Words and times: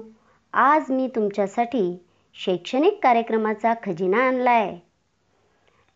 आज 0.53 0.91
मी 0.91 1.07
तुमच्यासाठी 1.07 2.05
शैक्षणिक 2.33 2.99
कार्यक्रमाचा 3.03 3.73
खजिना 3.83 4.27
आणलाय. 4.27 4.77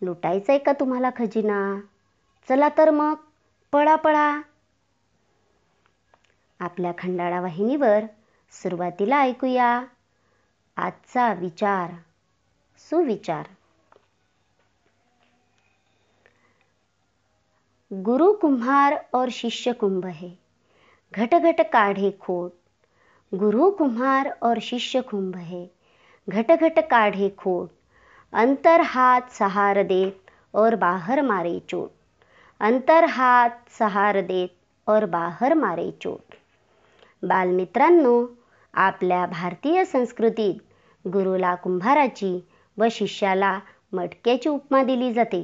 लुटायचा 0.02 0.54
आहे 0.54 0.60
का 0.60 0.72
तुम्हाला 0.72 1.10
खजिना? 1.10 1.80
चला 2.50 2.70
तर 2.70 2.90
मग 2.90 3.14
पळा 3.72 3.96
पळा. 3.96 4.42
आपल्या 6.60 6.92
खंडाळा 6.98 7.42
वाहिनीवर 7.42 8.00
सुरुवातीला 8.52 9.22
ऐकूया. 9.22 9.84
आजचा 10.78 11.34
विचार 11.34 11.92
सुविचार. 12.78 13.46
गुरु 17.94 18.34
कुम्हार 18.34 18.96
और 19.14 19.28
शिष्य 19.32 19.72
कुंभ 19.72 20.06
है. 20.06 20.30
घट 21.14 21.36
घट 21.36 21.62
काढ़े 21.62 22.12
खोट. 22.20 22.52
गुरु 23.36 23.70
कुम्हार 23.72 24.28
और 24.44 24.60
शिष्य 24.60 25.02
कुंभ 25.02 25.36
है। 25.36 25.66
घट 26.28 26.52
घट 26.52 26.80
काढ़े 26.80 27.30
खोट 27.30 27.70
अंतर 28.34 28.82
हाथ 28.82 29.22
सहार 29.32 29.82
देत 29.84 30.32
और 30.54 30.76
बाहर 30.76 31.22
मारे 31.22 31.60
चोट। 31.70 31.90
अंतर 32.60 33.04
हात 33.04 33.50
सहार 33.80 34.22
देत 34.22 34.50
और 34.88 35.06
बाहर 35.06 35.54
मारे 35.54 35.92
चोट। 35.92 36.36
बालमित्रांनो 37.24 38.16
आपल्या 38.74 39.26
भारतीय 39.26 39.86
संस्कृतीत 39.86 40.58
गुरुला 41.06 41.56
कुंभाराची 41.56 42.36
व 42.78 42.88
शिष्याला 42.92 43.60
मटक्याची 43.94 44.50
उपमा 44.50 44.84
दिली 44.84 45.14
जाते। 45.14 45.42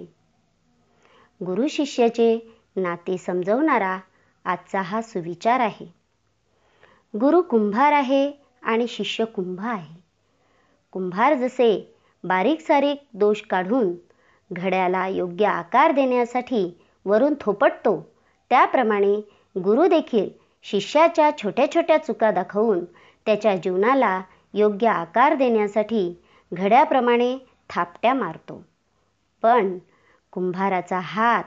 गुरु 1.41 1.67
शिष्याचे 1.67 2.35
नाते 2.75 3.17
समजवणारा 3.17 3.97
आजचा 4.45 4.81
हा 4.81 5.01
सुविचार 5.01 5.59
आहे। 5.59 6.00
गुरु 7.13 7.41
कुंभार 7.41 7.93
आहे 7.93 8.31
आणि 8.63 8.87
शिष्य 8.87 9.25
कुंभ 9.25 9.59
आहे. 9.61 9.95
कुंभार 10.93 11.33
जसे 11.33 11.95
बारीक 12.23 12.61
सारीक 12.61 13.01
दोष 13.13 13.41
काढून 13.41 13.93
घड्याला 14.51 15.07
योग्य 15.07 15.45
आकार 15.45 15.91
देण्यासाठी 15.91 16.79
वरून 17.05 17.33
थोपटतो 17.41 17.99
त्याप्रमाणे 18.51 19.15
गुरु 19.55 19.87
देखील 19.87 20.29
शिष्याच्या 20.63 21.29
छोट्या 21.37 21.71
छोट्या 21.71 21.97
चुका 21.97 22.31
दाखवून 22.31 22.83
त्याच्या 23.25 23.55
जीवनाला 23.55 24.21
योग्य 24.53 24.87
आकार 24.87 25.35
देण्यासाठी 25.35 26.21
घड्याप्रमाणे 26.51 27.37
थापट्या 27.69 28.13
मारतो. 28.13 28.63
पण 29.43 29.77
कुंभाराचा 30.31 30.99
हात 30.99 31.43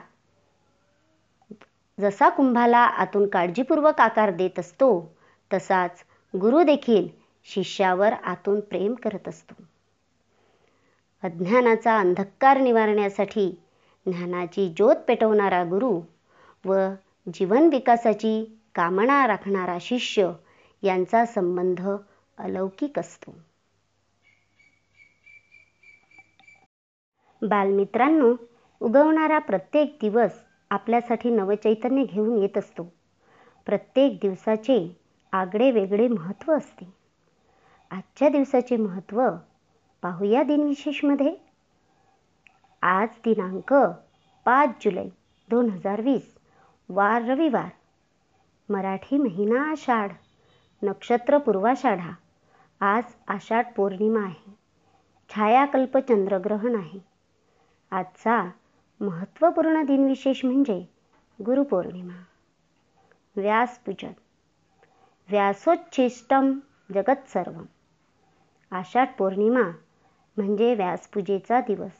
जसा 1.99 2.29
कुंभाला 2.29 2.77
आतून 2.77 3.27
काळजीपूर्वक 3.27 4.01
आकार 4.01 4.31
देत 4.31 4.59
असतो 4.59 5.14
तसाच 5.51 6.03
गुरु 6.33 6.63
देखील 6.63 7.07
शिष्यावर 7.47 8.13
आतून 8.25 8.59
प्रेम 8.59 8.93
करत 8.93 9.27
असतो. 9.27 9.63
अज्ञानाचा 11.23 11.97
अंधकार 11.99 12.57
निवारण्यासाठी 12.57 13.47
ज्ञानाची 14.05 14.67
ज्योत 14.69 14.95
पेटवणारा 15.07 15.63
गुरु 15.63 15.91
व 16.65 16.77
जीवन 17.27 17.67
विकासाची 17.69 18.33
कामना 18.75 19.25
राखणारा 19.27 19.77
शिष्य 19.81 20.31
यांचा 20.83 21.25
संबंध 21.25 21.87
अलौकिक 22.37 22.99
असतो. 22.99 23.35
बालमित्रांनो 27.41 28.29
उगवणारा 28.81 29.39
प्रत्येक 29.39 29.97
दिवस 30.01 30.41
आपल्यासाठी 30.71 31.29
नवचैतन्य 31.29 32.03
घेऊन 32.03 32.37
येत 32.37 32.57
असतो. 32.57 32.83
प्रत्येक 33.67 34.17
दिवसाचे 34.21 34.77
आगळे 35.31 35.71
वेगळे 35.71 36.07
महत्त्व 36.07 36.57
असते. 36.57 36.93
आजच्या 37.91 38.29
दिवसाचे 38.29 38.77
महत्त्व 38.77 39.29
पाहूया 40.01 40.43
दिनविशेषमध्ये. 40.43 41.35
आज 42.81 43.07
दिनांक 43.25 43.73
पाच 44.45 44.69
जुलै 44.81 45.09
दोन 45.49 45.69
हजार 45.69 46.01
वीस 46.01 46.35
वार 46.89 47.21
रविवार. 47.21 47.69
मराठी 48.69 49.17
महिना 49.17 49.71
आषाढ 49.71 50.11
नक्षत्र 50.83 51.37
पूर्वाषाढा. 51.37 52.11
आज 52.79 53.03
आषाढ 53.27 53.65
पौर्णिमा 53.75 54.19
आहे. 54.19 54.57
छायाकल्प 55.29 55.97
चंद्रग्रहण 55.97 56.75
आहे. 56.75 56.99
आजचा 57.91 58.49
महत्त्वपूर्ण 59.01 59.83
दिनविशेष 59.83 60.45
म्हणजे 60.45 60.89
गुरुपौर्णिमा. 61.45 62.23
व्यासपूजन. 63.35 64.11
व्यासोच्छिष्टम 65.29 66.59
जगत 66.93 67.27
सर्व 67.27 67.61
आषाढ 68.71 69.07
पौर्णिमा 69.17 69.61
म्हणजे 70.37 70.75
व्यासपूजेचा 70.75 71.59
दिवस. 71.59 71.91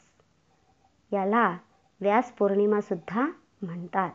याला 1.11 1.57
व्यास 2.01 2.31
पौर्णिमासुद्धा 2.31 3.25
म्हणतात. 3.61 4.09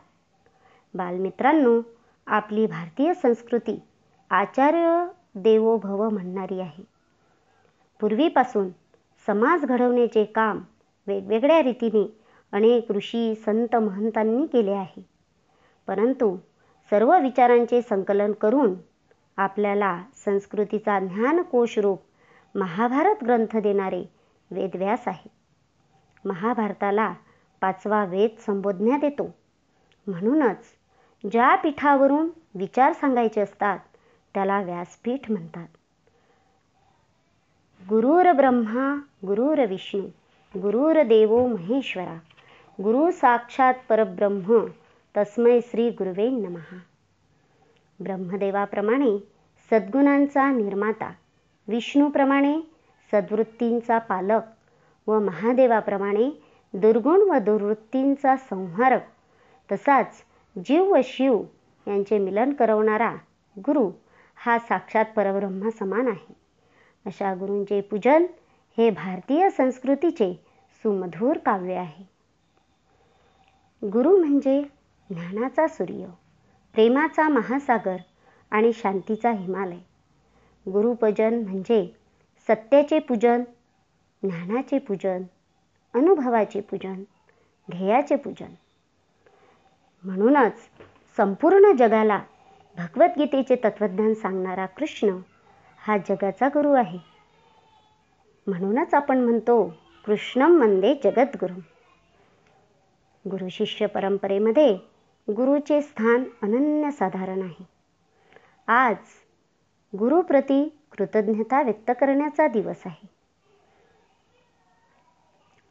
बालमित्रांनो 0.93 1.81
आपली 2.27 2.65
भारतीय 2.65 3.13
संस्कृती 3.13 3.79
आचार्य 4.29 5.05
देवो 5.35 5.77
भव 5.77 6.09
म्हणणारी 6.09 6.59
आहे. 6.59 6.83
पूर्वीपासून 7.99 8.69
समाज 9.27 9.65
घडवण्याचे 9.65 10.25
काम 10.25 10.59
वेगवेगळ्या 11.07 11.61
रीतीने 11.63 12.17
अनेक 12.51 12.91
ऋषी 12.91 13.35
संत 13.35 13.75
महंतांनी 13.75 14.45
केले 14.45 14.71
आहे. 14.71 15.01
परंतु 15.87 16.37
सर्व 16.89 17.19
विचारांचे 17.19 17.81
संकलन 17.81 18.31
करून 18.31 18.73
आपल्याला 19.37 20.03
संस्कृतीचा 20.25 20.99
ज्ञानकोश 20.99 21.79
रूप 21.79 22.01
महाभारत 22.55 23.23
ग्रंथ 23.23 23.57
देणारे 23.57 24.03
वेदव्यास 24.51 25.07
आहे. 25.07 25.29
महाभारताला 26.25 27.13
पाचवा 27.61 28.05
वेद 28.05 28.29
संबोधण्यात 28.45 29.03
येतो 29.03 29.35
म्हणूनच 30.07 30.65
ज्या 31.31 31.55
पीठावरून 31.55 32.29
विचार 32.55 32.93
सांगायचे 32.93 33.41
असतात 33.41 33.79
त्याला 34.33 34.61
व्यासपीठ 34.61 35.31
म्हणतात. 35.31 35.67
गुरुर 37.89 38.31
ब्रह्मा 38.31 38.95
गुरुर 39.27 39.65
विष्णू 39.65 40.01
गुरुर 40.55 41.01
देवो 41.03 41.47
महेश्वरा 41.47 42.17
गुरु 42.79 43.11
साक्षात 43.11 43.73
परब्रह्म 43.89 44.65
तस्मै 45.17 45.59
श्री 45.61 45.89
गुरुवे 45.89 46.29
नमहा 46.29 46.77
ब्रह्मदेवाप्रमाणे 48.03 49.17
सद्गुणांचा 49.71 50.51
निर्माता 50.51 51.11
विष्णूप्रमाणे 51.67 52.59
सद्वृत्तींचा 53.11 53.97
पालक 53.97 54.41
व 55.07 55.19
महादेवाप्रमाणे 55.19 56.41
दुर्गुण 56.73 57.21
व 57.21 57.37
दुर्वृत्तींचा 57.37 58.35
संहारक 58.35 59.01
तसाच 59.71 60.23
जीव 60.65 60.93
व 60.93 60.97
शिव 61.03 61.41
यांचे 61.87 62.17
मिलन 62.17 62.53
करवणारा 62.53 63.15
गुरु 63.57 63.89
हा 64.35 64.59
साक्षात 64.59 65.05
परब्रह्म 65.15 65.69
समान 65.69 66.07
आहे. 66.07 66.33
अशा 67.05 67.33
गुरूंचे 67.33 67.81
पूजन 67.81 68.25
हे 68.77 68.89
भारतीय 68.89 69.49
संस्कृतीचे 69.49 70.33
सुमधूर 70.83 71.37
काव्य 71.37 71.73
आहे. 71.73 72.03
गुरु 73.87 74.17
म्हणजे 74.17 74.61
ज्ञानाचा 75.09 75.67
सूर्य. 75.67 76.05
प्रेमाचा 76.73 77.29
महासागर 77.29 77.95
आणि 78.51 78.73
शांतीचा 78.73 79.31
हिमालय. 79.31 79.77
गुरुपूजन 80.71 81.43
म्हणजे 81.43 81.95
सत्याचे 82.47 82.99
पूजन 82.99 83.43
ज्ञानाचे 84.23 84.79
पूजन 84.79 85.23
अनुभवाचे 85.93 86.61
पूजन 86.61 87.03
ध्येयाचे 87.69 88.15
पूजन. 88.15 88.53
म्हणूनच 90.03 90.53
संपूर्ण 91.17 91.71
जगाला 91.77 92.19
भगवद्गीतेचे 92.77 93.55
तत्वज्ञान 93.55 94.13
सांगणारा 94.13 94.65
कृष्ण 94.65 95.09
हा 95.77 95.97
जगाचा 95.97 96.47
गुरु 96.47 96.71
आहे. 96.73 96.99
म्हणूनच 98.47 98.93
आपण 98.93 99.17
म्हणतो 99.17 99.73
कृष्णम 100.05 100.61
वंदे 100.61 100.93
जगद्गुरु. 100.93 101.59
गुरु 103.29 103.49
शिष्य 103.49 103.85
परंपरेमध्ये 103.85 104.90
गुरुचे 105.29 105.81
स्थान 105.81 106.23
अनन्यसाधारण 106.43 107.41
आहे. 107.41 107.63
आज 108.67 108.95
गुरुप्रती 109.99 110.77
कृतज्ञता 110.91 111.61
व्यक्त 111.61 111.91
करण्याचा 112.01 112.47
दिवस 112.47 112.75
आहे. 112.85 113.07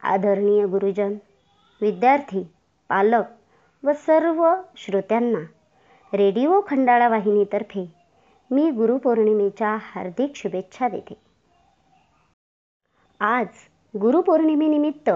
आदरणीय 0.03 0.67
गुरुजन 0.67 1.15
विद्यार्थी 1.81 2.43
पालक 2.89 3.25
व 3.85 3.93
सर्व 3.93 4.55
श्रोत्यांना 4.77 5.39
रेडिओ 6.17 6.61
खंडाळा 6.67 7.09
वाहिनीतर्फे 7.09 7.95
मी 8.51 8.71
गुरुपौर्णिमेच्या 8.71 9.77
हार्दिक 9.81 10.33
शुभेच्छा 10.37 10.89
देते. 10.89 11.15
आज 13.21 13.47
गुरुपौर्णिमेनिमित्त 14.01 15.11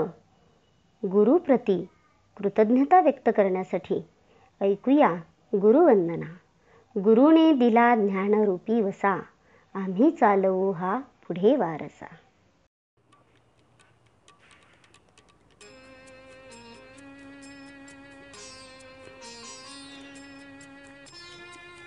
गुरुप्रती 1.07 1.85
कृतज्ञता 2.37 3.01
व्यक्त 3.01 3.31
करण्यासाठी 3.37 4.03
ऐकूया. 4.63 5.23
गुरुवंदना. 5.55 6.27
गुरुने 6.97 7.53
दिला 7.53 7.97
ज्ञानरूपी 7.97 8.81
वसा. 8.81 9.23
आम्ही 9.75 10.11
चालवू 10.11 10.73
हा 10.73 11.01
पुढे 11.29 11.57
वारसा. 11.57 12.07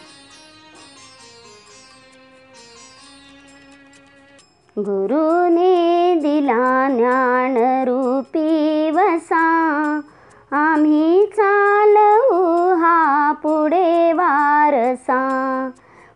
गुरुने 4.77 6.15
दिला 6.15 6.89
ज्ञानरूपी 6.89 8.91
वसा. 8.91 10.10
आम्ही 10.53 11.25
चालवू 11.25 12.74
हा 12.75 13.31
पुढे 13.31 14.13
वारसा. 14.13 15.19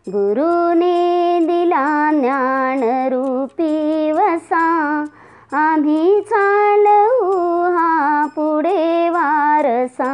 गुरुने 0.09 1.39
दिला 1.41 2.11
ज्ञान 2.11 2.83
रूपी 3.13 4.11
वसा. 4.11 5.05
आम्ही 5.53 6.21
चालवू 6.21 7.31
हा 7.77 8.25
पुढे 8.25 9.09
वारसा. 9.09 10.13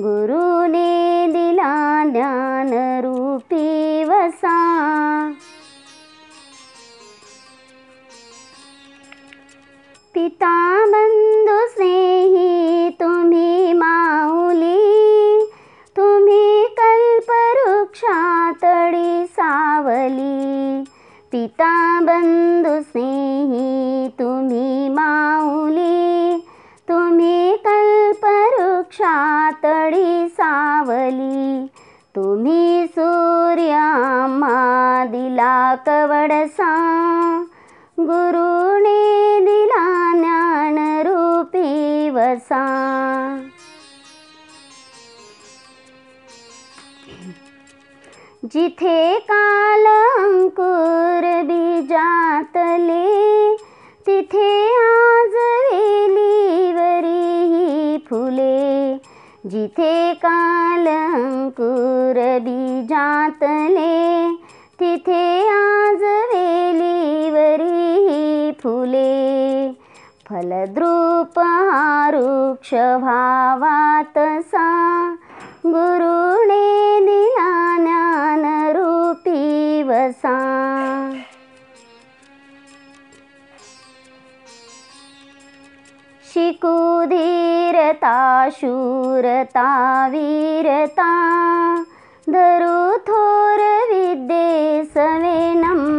गुरु 0.00 0.43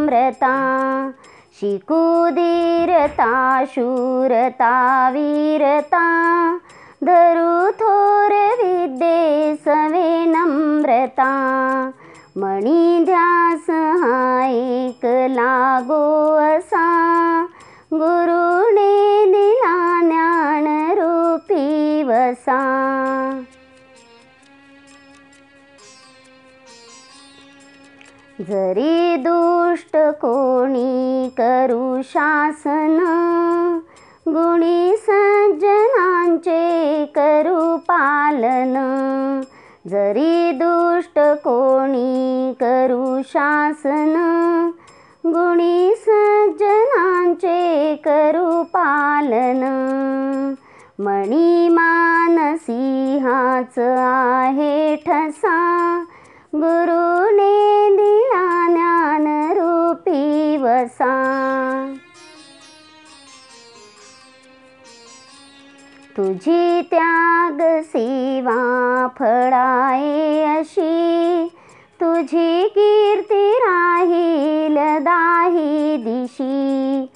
नम्रता 0.06 0.56
शिकुदीरता 1.58 3.30
शूरता 3.72 4.74
वीरता 5.10 6.02
धरुथोरविद्ये 7.04 7.96
सवे 9.64 10.10
नम्रता 10.26 11.32
मणि 12.38 12.84
द्या 13.06 13.32
सैकलागो 13.66 14.78
असा 16.44 16.86
गुरुणे 17.92 18.94
दिला 19.32 19.76
ज्ञानरूपी 20.08 21.66
वसा। 22.08 22.62
जरी 28.40 29.16
दुष्ट 29.16 29.96
कोणी 29.96 31.30
करू 31.38 32.00
शासन 32.04 32.98
गुणी 34.28 34.96
सज्जनांचे 34.96 37.04
करू 37.14 37.76
पालन. 37.76 38.74
जरी 39.88 40.52
दुष्ट 40.52 41.18
कोणी 41.18 42.52
करू 42.60 43.22
शासन 43.26 44.14
गुणी 45.26 45.94
सज्जनांचे 45.96 47.94
करू 48.04 48.62
पालन. 48.62 49.64
मणी 50.98 51.68
मानसिंहाच 51.68 53.78
आहे 53.78 54.96
ठसा 54.96 56.04
गुरुने 56.54 57.85
दिवसा. 60.56 61.94
तुझी 66.16 66.82
त्याग 66.82 67.82
सेवा 67.82 69.06
फळाये 69.18 70.44
अशी. 70.44 71.44
तुझी 72.00 72.68
कीर्ती 72.68 73.52
राहील 73.52 74.76
दाही 74.78 75.96
दिशी. 75.96 77.06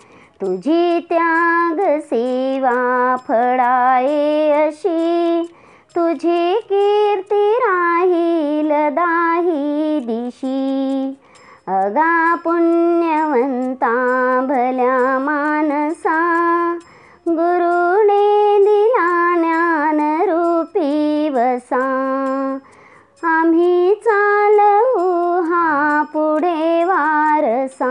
तुझी 0.40 0.98
त्याग 0.98 2.00
सेवा 2.00 3.16
फळाये 3.28 4.52
अशी. 4.66 5.42
तुझी 5.96 6.54
कीर्ती 6.54 7.52
राहील 7.52 8.68
दाही 8.68 10.00
दिशी. 10.00 11.19
अगा 11.66 12.34
पुण्यवंता 12.34 13.92
भल्या 14.40 15.18
मानसा 15.18 16.78
गुरुने 17.28 18.58
दिला 18.58 19.36
ज्ञानरूपी 19.38 21.28
वसा. 21.28 21.82
आम्ही 23.22 23.94
चालवू 23.94 25.40
हा 25.40 26.02
पुढे 26.02 26.84
वारसा. 26.84 27.90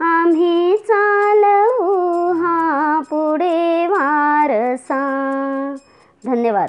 आम्ही 0.00 0.76
चालवू 0.76 2.32
हा 2.32 3.00
पुढे 3.00 3.86
वारसा. 3.86 5.00
धन्यवाद. 6.24 6.68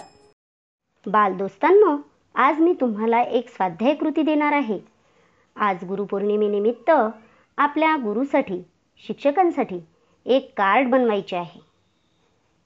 बालदोस्तांनो 1.07 1.97
आज 2.35 2.59
मी 2.59 2.73
तुम्हाला 2.73 3.21
एक 3.21 3.49
स्वाध्याय 3.49 3.93
कृती 3.93 4.21
देणार 4.21 4.51
आहे. 4.51 4.98
आज 5.61 5.83
गुरुपौर्णिमेनिमित्त 5.83 6.91
आपल्या 7.57 7.95
गुरुसाठी 7.95 8.63
शिक्षकांसाठी 9.07 9.79
एक 10.25 10.53
कार्ड 10.57 10.87
बनवायचे 10.87 11.35
आहे. 11.35 11.61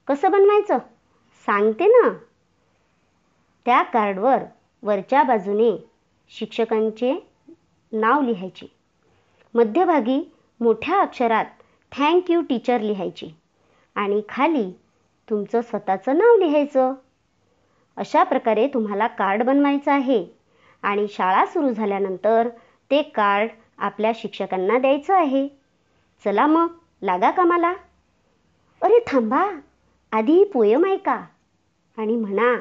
कसं 0.08 0.30
बनवायचं? 0.30 0.78
सांगते 1.46 1.86
ना. 1.86 2.08
त्या 3.64 3.82
कार्डवर 3.82 4.36
वरच्या 4.82 5.22
बाजूने 5.22 5.90
शिक्षकांचे 6.28 7.26
नाव 7.92 8.22
लिहायचे. 8.22 8.66
मध्यभागी 9.54 10.32
मोठ्या 10.60 11.00
अक्षरात 11.00 11.44
थँक 11.92 12.30
यू 12.30 12.42
टीचर 12.42 12.80
लिहायची. 12.80 13.34
आणि 13.94 14.22
खाली 14.28 14.70
तुमचं 15.30 15.60
स्वतःचं 15.60 16.18
नाव 16.18 16.36
लिहायचं. 16.36 16.94
अशा 17.96 18.22
प्रकारे 18.22 18.68
तुम्हाला 18.68 19.06
कार्ड 19.06 19.42
बनवायचं 19.42 19.92
आहे. 19.92 20.26
आणि 20.82 21.06
शाळा 21.08 21.46
सुरू 21.46 21.70
झाल्यानंतर 21.70 22.48
ते 22.90 23.02
कार्ड 23.02 23.50
आपल्या 23.78 24.12
शिक्षकांना 24.14 24.78
द्यायचं 24.78 25.14
आहे. 25.14 25.48
चला 26.24 26.46
मग 26.46 26.72
लागा 27.02 27.30
कामाला 27.30 27.72
अरे 28.82 28.98
थांबा 29.06 29.44
आधी 30.12 30.44
पोयम 30.44 30.84
ऐका. 30.86 31.24
आणि 31.98 32.16
म्हणा 32.16 32.54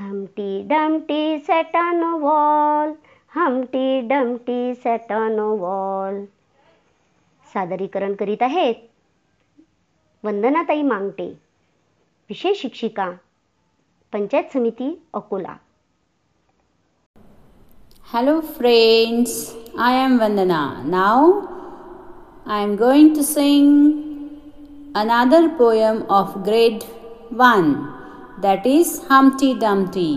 Humpty 0.00 0.62
Dumpty 0.68 1.38
sat 1.38 1.76
on 1.76 2.02
wall 2.20 2.92
Humpty 3.34 4.00
Dumpty 4.00 4.74
sat 4.74 5.12
on 5.12 5.38
wall 5.38 6.24
सादरीकरण 7.54 8.14
करीत 8.14 8.42
आहेत. 8.42 8.74
वंदनाताई 10.24 10.82
मांगटे 10.82 11.26
विशेष 12.30 12.60
शिक्षिका 12.60 13.10
पंचायत 14.12 14.52
समिती 14.52 15.02
Akola. 15.14 15.54
Hello 18.12 18.42
friends, 18.42 19.54
I 19.78 19.92
am 19.92 20.18
Vandana. 20.18 20.84
Now 20.84 21.48
I 22.46 22.60
am 22.60 22.76
going 22.76 23.14
to 23.14 23.24
sing 23.24 23.68
another 24.94 25.48
poem 25.48 26.04
of 26.10 26.44
grade 26.44 26.84
1 27.30 27.88
that 28.42 28.66
is 28.66 29.00
Humpty 29.08 29.54
Dumpty. 29.54 30.12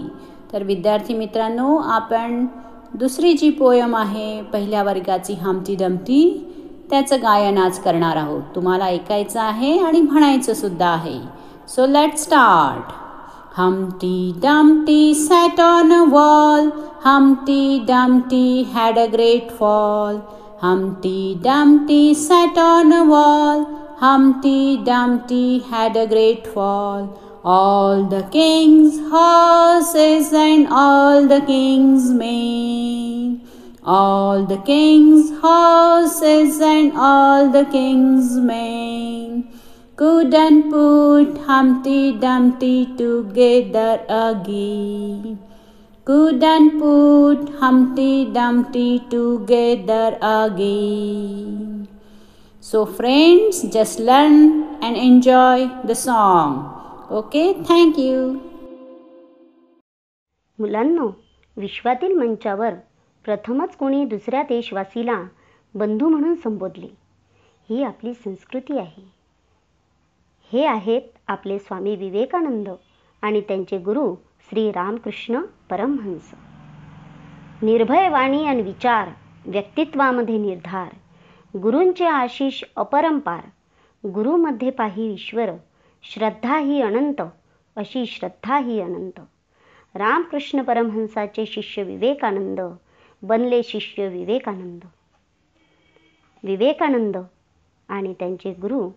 तर 0.53 0.63
विद्यार्थी 0.63 1.13
मित्रांनो 1.13 1.77
आपण 1.95 2.45
दुसरी 2.93 3.33
जी 3.33 3.49
पोयम 3.49 3.95
आहे 3.95 4.41
पहिल्या 4.41 4.83
वर्गाची 4.83 5.33
हमटी 5.33 5.75
डमटी 5.75 6.21
त्याचं 6.89 7.21
गायन 7.23 7.57
आज 7.57 7.79
करणार 7.79 8.15
आहोत. 8.15 8.43
तुम्हाला 8.55 8.85
ऐकायचं 8.85 9.39
आहे 9.39 9.77
आणि 9.79 10.01
म्हणायचं 10.01 10.53
सुद्धा 10.53 10.89
आहे. 10.89 11.19
So 11.67 11.85
let 11.85 12.17
start 12.17 12.93
Humpty 13.57 14.33
Dumpty 14.33 15.15
sat 15.15 15.59
on 15.59 15.91
a 15.91 16.05
wall. 16.05 16.69
Humpty 17.01 17.83
Dumpty 17.85 18.61
had 18.65 18.99
a 18.99 19.07
great 19.07 19.51
fall. 19.51 20.19
Humpty 20.59 21.39
Dumpty 21.41 22.13
sat 22.13 22.55
on 22.55 22.91
a 22.91 23.03
wall. 23.03 23.65
Humpty 23.97 24.77
Dumpty 24.83 25.57
had 25.57 25.97
a 25.97 26.05
great 26.05 26.45
fall. 26.45 27.19
All 27.43 28.03
the 28.03 28.21
king's 28.31 28.99
horses 29.09 30.31
and 30.31 30.67
all 30.69 31.25
the 31.25 31.41
king's 31.41 32.11
men. 32.11 33.41
All 33.83 34.45
the 34.45 34.57
king's 34.57 35.31
horses 35.41 36.61
and 36.61 36.91
all 36.95 37.49
the 37.49 37.65
king's 37.65 38.35
men 38.35 39.56
couldn't 39.97 40.69
put 40.69 41.37
Humpty 41.45 42.11
Dumpty 42.19 42.85
together 42.97 44.05
again. 44.07 45.39
Couldn't 46.07 46.77
put 46.79 47.49
Humpty 47.59 48.25
Dumpty 48.31 48.99
together 49.09 50.19
again. 50.21 51.87
So, 52.59 52.85
friends, 52.85 53.63
just 53.63 53.99
learn 53.99 54.77
and 54.83 54.95
enjoy 54.95 55.67
the 55.83 55.95
song. 55.95 56.53
Okay, 57.11 57.47
thank 57.63 57.97
you. 57.97 58.21
मुलांनो 60.59 61.09
विश्वातील 61.57 62.13
मंचावर 62.17 62.73
प्रथमच 63.25 63.75
कोणी 63.79 64.05
दुसऱ्या 64.05 64.43
देशवासीला 64.49 65.21
बंधू 65.75 66.09
म्हणून 66.09 66.35
संबोधले 66.43 66.95
ही 67.69 67.83
आपली 67.83 68.13
संस्कृती 68.13 68.77
आहे 68.79 69.16
हे 70.53 70.65
आहेत 70.65 71.01
आपले 71.27 71.59
स्वामी 71.59 71.95
विवेकानंद 71.95 72.69
आणि 73.21 73.41
त्यांचे 73.41 73.77
गुरु 73.77 74.15
श्री 74.49 74.71
रामकृष्ण 74.71 75.41
परमहंस. 75.69 76.31
निर्भय 77.61 78.09
वाणी 78.09 78.45
आणि 78.45 78.61
विचार 78.61 79.09
व्यक्तित्वामध्ये 79.45 80.37
निर्धार 80.37 80.93
गुरूंचे 81.57 82.05
आशिष 82.05 82.63
अपरंपार 82.75 83.45
गुरुमध्ये 84.07 84.69
पाही 84.69 85.13
ईश्वर 85.13 85.49
श्रद्धा 86.03 86.57
ही 86.57 86.81
अनंत 86.81 87.21
अशी 87.75 88.05
श्रद्धा 88.05 88.57
ही 88.57 88.79
अनंत. 88.81 89.19
रामकृष्ण 89.95 90.61
परमहंसाचे 90.61 91.45
शिष्य 91.45 91.83
विवेकानंद 91.83 92.61
बनले 93.21 93.61
शिष्य 93.63 94.07
विवेकानंद. 94.07 94.85
विवेकानंद 96.43 97.17
आणि 97.89 98.13
त्यांचे 98.13 98.53
गुरु 98.53 98.89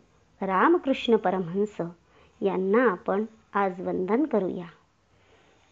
रामकृष्ण 0.43 1.17
परमहंस 1.17 1.77
यांना 2.41 2.91
आपण 2.91 3.25
आज 3.55 3.81
वंदन 3.81 4.25
करूया. 4.25 4.65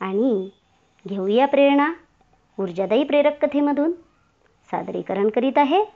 आणि 0.01 0.49
घेऊया 1.09 1.47
प्रेरणा. 1.47 1.93
ऊर्जादायी 2.61 3.05
प्रेरक 3.05 3.45
कथेमधून 3.45 3.93
सादरीकरण 4.71 5.29
करीत 5.29 5.59
आहेत 5.59 5.87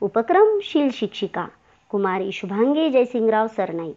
उपक्रमशील 0.00 0.90
शिक्षिका 0.92 1.46
कुमारी 1.88 2.32
शुभांगी 2.32 2.90
जयसिंगराव 2.90 3.46
सरनाईक 3.46 3.96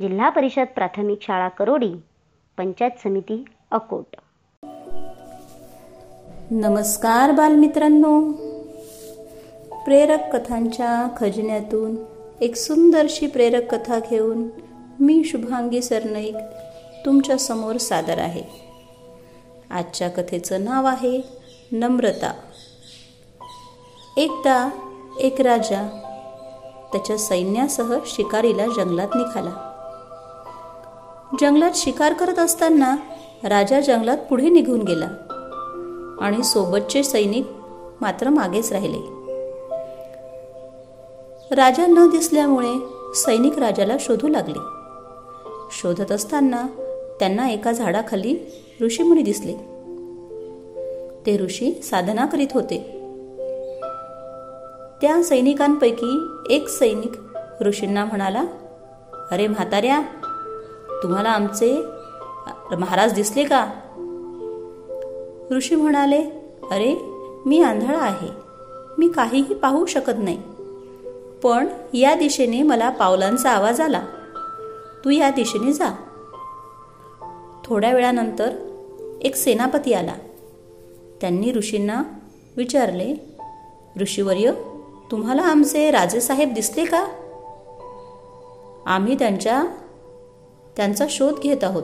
जिल्हा 0.00 0.28
परिषद 0.28 0.66
प्राथमिक 0.74 1.18
शाळा 1.22 1.48
करोडी 1.48 1.94
पंचायत 2.58 2.90
समिती 3.02 3.44
अकोट. 3.70 4.16
नमस्कार 6.50 7.30
बालमित्रांनो. 7.30 8.32
प्रेरक 9.84 10.36
कथांच्या 10.36 11.08
खजिन्यातून 11.16 12.13
एक 12.40 12.56
सुंदरशी 12.56 13.26
प्रेरक 13.26 13.74
कथा 13.74 13.98
घेऊन 14.10 14.48
मी 15.00 15.24
शुभांगी 15.24 15.82
सरनाईक 15.82 16.36
तुमच्यासमोर 17.06 17.76
सादर 17.76 18.18
आहे. 18.18 18.42
आजच्या 19.70 20.08
कथेचं 20.08 20.64
नाव 20.64 20.86
आहे 20.86 21.20
नम्रता. 21.72 22.32
एकदा 24.16 24.70
एक 25.20 25.40
राजा 25.40 26.00
त्याच्या 26.92 27.18
सैन्यासह 27.18 27.98
शिकारीला 28.06 28.66
जंगलात 28.66 29.08
निघाला. 29.14 29.70
जंगलात 31.40 31.72
शिकार 31.74 32.12
करत 32.12 32.38
असताना 32.38 32.96
राजा 33.44 33.80
जंगलात 33.80 34.18
पुढे 34.18 34.48
निघून 34.48 34.82
गेला 34.82 35.08
आणि 36.20 36.44
सोबतचे 36.44 37.02
सैनिक 37.02 37.46
मात्र 38.00 38.28
मागेच 38.28 38.72
राहिले. 38.72 39.13
राजा 41.54 41.86
न 41.86 42.10
दिसल्यामुळे 42.10 42.72
सैनिक 43.14 43.58
राजाला 43.58 43.96
शोधू 44.00 44.28
लागले. 44.28 44.58
शोधत 45.70 46.12
असताना 46.12 46.66
त्यांना 47.20 47.50
एका 47.50 47.72
झाडाखाली 47.72 48.38
ऋषीमुनी 48.80 49.22
दिसले. 49.22 49.52
ते 51.26 51.44
ऋषी 51.44 51.82
साधना 51.82 52.26
करीत 52.26 52.46
होते. 52.54 52.78
त्या 55.00 55.22
सैनिकांपैकी 55.22 56.26
एक 56.50 56.68
सैनिक 56.68 57.12
ऋषींना 57.62 58.04
म्हणाला 58.04 58.44
अरे 59.30 59.46
म्हाताऱ्या 59.46 60.02
तुम्हाला 61.02 61.28
आमचे 61.28 61.76
महाराज 62.78 63.12
दिसले 63.12 63.44
का? 63.44 63.70
ऋषी 65.50 65.74
म्हणाले 65.74 66.22
अरे 66.70 66.94
मी 67.46 67.62
आंधळा 67.62 67.98
आहे. 67.98 68.28
मी 68.98 69.08
काहीही 69.08 69.54
पाहू 69.54 69.86
शकत 69.86 70.12
नाही. 70.18 70.42
पण 71.44 71.66
या 71.94 72.14
दिशेने 72.14 72.62
मला 72.62 72.90
पावलांचा 72.90 73.50
आवाज 73.50 73.80
आला. 73.80 74.02
तू 75.04 75.10
या 75.10 75.30
दिशेने 75.30 75.72
जा. 75.72 75.88
थोड्या 77.64 77.92
वेळानंतर 77.92 78.50
एक 79.22 79.36
सेनापती 79.36 79.92
आला. 79.92 80.14
त्यांनी 81.20 81.52
ऋषींना 81.52 82.02
विचारले 82.56 83.36
ऋषीवर्य 84.00 84.52
तुम्हाला 85.10 85.42
आमचे 85.42 85.90
राजेसाहेब 85.90 86.54
दिसले 86.54 86.84
का? 86.84 87.06
आम्ही 88.86 89.14
त्यांच्या 89.18 89.64
त्यांचा 90.76 91.04
शोध 91.10 91.34
घेत 91.40 91.64
आहोत. 91.64 91.82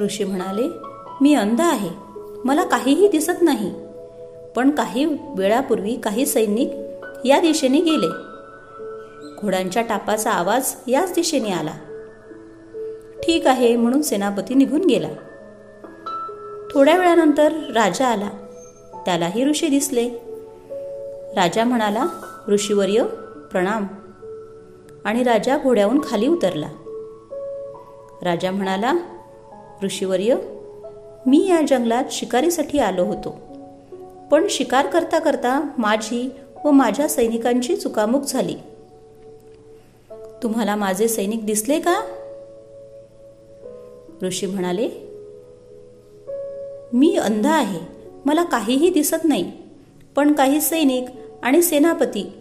ऋषी 0.00 0.24
म्हणाले 0.24 0.68
मी 1.20 1.34
अंध 1.34 1.60
आहे. 1.60 1.90
मला 2.44 2.64
काहीही 2.64 3.08
दिसत 3.08 3.42
नाही. 3.42 3.72
पण 4.56 4.70
काही 4.70 5.04
वेळापूर्वी 5.38 5.96
काही 5.96 6.26
सैनिक 6.26 6.70
या 7.24 7.40
दिशेने 7.40 7.80
गेले. 7.80 8.08
घोड्यांच्या 9.42 9.82
टापाचा 9.82 10.30
आवाज 10.30 10.74
याच 10.86 11.12
दिशेने 11.14 11.50
आला. 11.50 11.72
ठीक 13.22 13.46
आहे 13.46 13.76
म्हणून 13.76 14.02
सेनापती 14.02 14.54
निघून 14.54 14.80
गेला. 14.80 15.08
थोड्या 16.74 16.96
वेळानंतर 16.96 17.52
राजा 17.52 18.06
आला. 18.06 18.28
त्यालाही 19.06 19.44
ऋषी 19.44 19.68
दिसले. 19.68 20.08
राजा 21.36 21.64
म्हणाला 21.64 22.06
ऋषीवर्य 22.48 23.02
प्रणाम. 23.50 23.86
आणि 25.04 25.22
राजा 25.22 25.58
घोड्याहून 25.58 26.00
खाली 26.08 26.28
उतरला. 26.28 26.68
राजा 28.22 28.50
म्हणाला 28.50 28.92
ऋषीवर्य 29.82 30.36
मी 31.26 31.46
या 31.48 31.60
जंगलात 31.68 32.04
शिकारीसाठी 32.10 32.78
आलो 32.78 33.04
होतो. 33.04 33.38
पण 34.30 34.46
शिकार 34.50 34.86
करता 34.86 35.18
करता 35.18 35.68
माझी 35.78 36.30
व 36.66 36.70
माझ्या 36.70 37.08
सैनिकांची 37.08 37.76
चुकामुक 37.76 38.22
झाली. 38.22 38.54
तुम्हाला 40.42 40.76
माझे 40.76 41.08
सैनिक 41.08 41.46
दिसले 41.46 41.80
का? 41.80 42.02
ऋषी 44.22 44.46
म्हणाले 44.46 44.90
मी 46.92 47.16
अंध 47.16 47.46
आहे. 47.46 47.80
मला 48.24 48.42
काहीही 48.44 48.90
दिसत 48.90 49.24
नाही. 49.24 49.52
पण 50.16 50.32
काही 50.32 50.60
सैनिक 50.60 51.04
आणि 51.42 51.62
सेनापती 51.62 52.32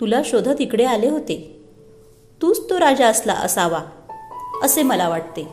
तुला 0.00 0.22
शोधत 0.24 0.60
इकडे 0.60 0.84
आले 0.84 1.08
होते. 1.08 1.64
तूच 2.42 2.70
तो 2.70 2.80
राजा 2.80 3.08
असला 3.08 3.32
असावा 3.32 3.80
असे 4.62 4.82
मला 4.82 5.08
वाटते. 5.08 5.48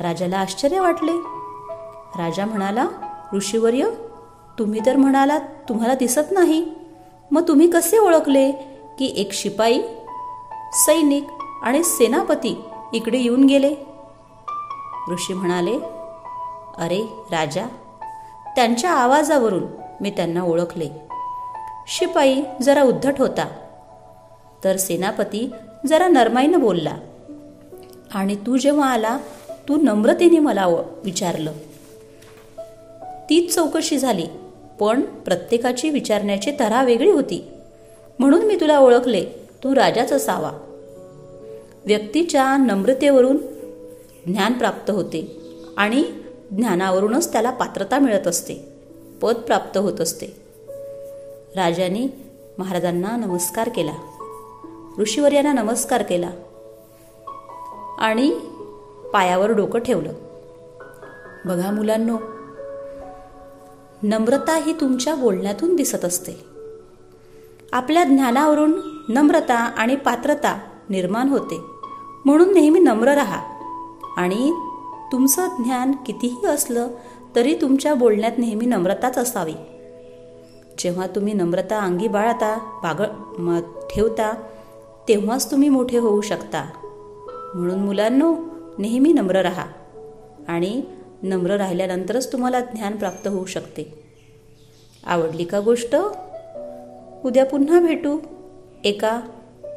राजाला 0.00 0.38
आश्चर्य 0.38 0.80
वाटले. 0.80 1.12
राजा 2.22 2.44
म्हणाला 2.44 2.88
ऋषीवर्य 3.34 3.88
तुम्ही 4.62 4.80
तर 4.86 4.96
म्हणालात 4.96 5.40
तुम्हाला 5.68 5.94
दिसत 5.94 6.30
नाही. 6.30 6.66
मग 7.30 7.48
तुम्ही 7.48 7.70
कसे 7.70 7.98
ओळखले 7.98 8.52
की 8.98 9.14
एक 9.16 9.32
शिपाई 9.32 9.80
सैनिक 10.72 11.24
आणि 11.62 11.84
सेनापती 11.84 12.64
इकडे 12.92 13.18
येऊन 13.18 13.44
गेले? 13.44 13.74
ऋषी 15.12 15.34
म्हणाले 15.34 15.78
अरे 16.78 17.00
राजा 17.30 17.66
त्यांच्या 18.56 18.90
आवाजावरून 18.90 19.62
मी 20.00 20.10
त्यांना 20.10 20.42
ओळखले. 20.42 20.88
शिपाई 21.86 22.42
जरा 22.62 22.82
उद्धट 22.82 23.14
होता. 23.18 23.48
तर 24.64 24.76
सेनापती 24.76 25.50
जरा 25.86 26.08
नरमाईनं 26.08 26.60
बोलला 26.60 26.96
आणि 28.14 28.36
तू 28.36 28.56
जेव्हा 28.56 28.90
आला 28.90 29.18
तू 29.68 29.76
नम्रतेने 29.76 30.38
मला 30.38 30.66
विचारलं. 31.04 31.52
तीच 33.30 33.54
चौकशी 33.54 33.98
झाली. 33.98 34.26
पण 34.82 35.00
प्रत्येकाची 35.00 35.90
विचारण्याची 35.90 36.52
तरा 36.60 36.82
वेगळी 36.82 37.10
होती. 37.10 37.48
म्हणून 38.18 38.44
मी 38.44 38.56
तुला 38.56 38.78
ओळखले 38.78 39.24
तू 39.64 39.74
राजाच 39.74 40.12
असावा. 40.12 40.52
व्यक्तीच्या 41.86 42.56
नम्रतेवरून 42.56 43.36
ज्ञान 44.26 44.52
प्राप्त 44.52 44.90
होते 44.90 45.40
आणि 45.76 46.04
ज्ञानावरूनच 46.50 47.32
त्याला 47.32 47.50
पात्रता 47.50 47.98
मिळत 47.98 48.26
असते 48.26 48.54
पद 49.22 49.34
प्राप्त 49.34 49.78
होत 49.78 50.00
असते. 50.00 50.26
राजाने 51.56 52.14
महाराजांना 52.58 53.16
नमस्कार 53.16 53.68
केला. 53.68 53.94
ऋषीवर्यांना 54.98 55.52
नमस्कार 55.52 56.02
केला 56.02 56.30
आणि 57.98 58.34
पायावर 59.12 59.50
डोकं 59.50 59.80
ठेवलं. 59.80 60.12
बघा 61.44 61.70
मुलांनो 61.70 62.16
नम्रता 64.02 64.56
ही 64.56 64.72
तुमच्या 64.72 65.14
बोलण्यातून 65.14 65.76
दिसत 65.76 66.04
असते. 66.04 66.32
आपल्या 67.72 68.04
ज्ञानावरून 68.04 68.80
नम्रता 69.08 69.54
आणि 69.54 69.96
पात्रता 69.96 70.60
निर्माण 70.88 71.28
होते. 71.28 71.60
म्हणून 72.24 72.52
नेहमी 72.54 72.80
नम्र 72.80 73.08
राहा. 73.08 73.40
आणि 74.16 74.52
तुमचं 75.12 75.46
ज्ञान 75.46 75.92
कितीही 76.06 76.46
असलं 76.46 76.88
तरी 77.36 77.54
तुमच्या 77.60 77.94
बोलण्यात 77.94 78.32
नेहमी 78.38 78.66
नम्रताच 78.66 79.18
असावी. 79.18 79.54
जेव्हा 80.78 81.06
तुम्ही 81.06 81.32
नम्रता 81.32 81.80
अंगी 81.80 82.08
बाळता 82.08 82.80
बागळ 82.82 83.06
म 83.38 83.60
ठेवता 83.94 84.32
तेव्हाच 85.08 85.50
तुम्ही 85.50 85.68
मोठे 85.68 85.98
होऊ 85.98 86.20
शकता. 86.20 86.64
म्हणून 87.54 87.78
मुलांनो 87.78 88.36
नेहमी 88.78 89.12
नम्र 89.12 89.36
राहा. 89.36 89.64
आणि 90.48 90.82
नम्र 91.22 91.50
राहिल्यानंतरच 91.50 92.32
तुम्हाला 92.32 92.60
ज्ञान 92.60 92.96
प्राप्त 92.96 93.28
होऊ 93.28 93.44
शकते. 93.44 94.01
आवडली 95.06 95.44
का 95.44 95.60
गोष्ट? 95.60 95.94
उद्या 97.24 97.44
पुन्हा 97.44 97.80
भेटू. 97.80 98.18
एका 98.84 99.20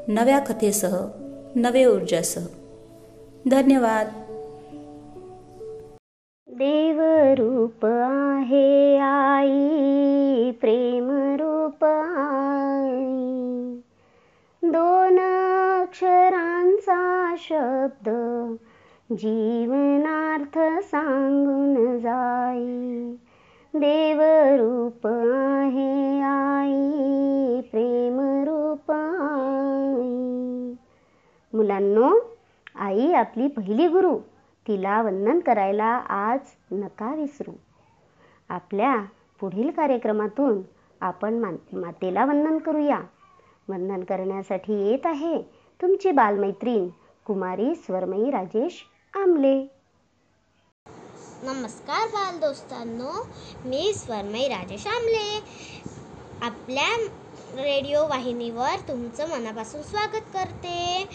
नव्या 0.08 0.40
कथेसह 0.40 1.08
नवे 1.56 1.86
ऊर्जासह. 1.86 2.42
धन्यवाद. 3.50 4.08
देवरूप 6.50 7.86
आहे 7.86 8.98
आई 8.98 10.52
प्रेम 10.52 11.36
रूप 11.40 11.86
आई. 11.86 13.26
दोन 14.64 15.20
अक्षरांचा 15.82 17.36
शब्द 17.38 18.10
जीवनार्थ 19.12 20.86
सांगून 20.86 22.00
जाई. 22.00 23.16
देवरूप 23.78 25.08
आहे 25.36 26.22
आई 26.22 27.62
प्रेम 27.62 28.20
रूप 28.20 28.92
आई. 28.92 30.74
मुलांनो 31.54 32.20
आई 32.76 33.14
आपली 33.14 33.48
पहिली 33.48 33.88
गुरु. 33.88 34.18
तिला 34.68 35.02
वंदन 35.02 35.40
करायला 35.40 36.02
आज 36.10 36.40
नका 36.72 37.16
विसरू. 37.16 37.52
आपल्या 38.50 39.04
पुढील 39.40 39.70
कार्यक्रमातून 39.70 40.62
आपण 41.02 41.34
मा 41.34 41.52
मातेला 41.74 42.26
वंदन 42.26 42.58
करूया. 42.58 43.00
वंदन 43.70 44.04
करण्यासाठी 44.04 44.74
येत 44.74 45.06
आहे 45.06 45.42
तुमची 45.82 46.12
बालमैत्रीण 46.12 46.88
कुमारी 47.26 47.76
स्वरमयी 47.76 48.32
राजेश 48.32 48.84
आमले. 49.18 49.75
नमस्कार 51.44 52.08
बाल 52.08 52.38
दोस्तांनो 52.40 53.12
मी 53.66 53.92
स्वरमयी 53.94 54.48
राजेश 54.48 54.86
आमले 54.88 55.40
आपल्या 56.42 56.88
रेडिओ 57.56 58.06
वाहिनीवर 58.08 58.80
तुमचं 58.88 59.30
मनापासून 59.30 59.82
स्वागत 59.82 60.32
करते. 60.34 61.06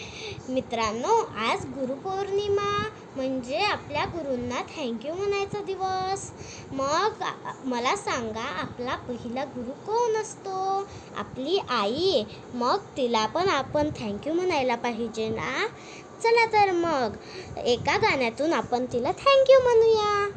मित्रांनो 0.49 1.15
आज 1.47 1.65
गुरुपौर्णिमा 1.69 2.69
म्हणजे 3.15 3.57
आपल्या 3.57 4.05
गुरूंना 4.05 4.61
थँक्यू 4.75 5.13
म्हणायचा 5.15 5.61
दिवस. 5.61 6.29
मग 6.71 7.23
मला 7.65 7.95
सांगा 7.95 8.45
आपला 8.61 8.95
पहिला 9.07 9.43
गुरु 9.45 9.71
कोण 9.85 10.21
असतो? 10.21 10.85
आपली 11.17 11.57
आई 11.69 12.23
मग 12.53 12.77
तिला 12.97 13.25
पण 13.25 13.49
आपण 13.49 13.89
थँक्यू 13.99 14.33
म्हणायला 14.33 14.75
पाहिजे 14.75 15.29
ना? 15.29 15.67
चला 16.23 16.45
तर 16.45 16.71
मग. 16.71 17.15
एका 17.65 17.97
गाण्यातून 17.97 18.53
आपण 18.53 18.85
तिला 18.85 19.11
थँक्यू 19.11 19.59
म्हणूया. 19.59 20.29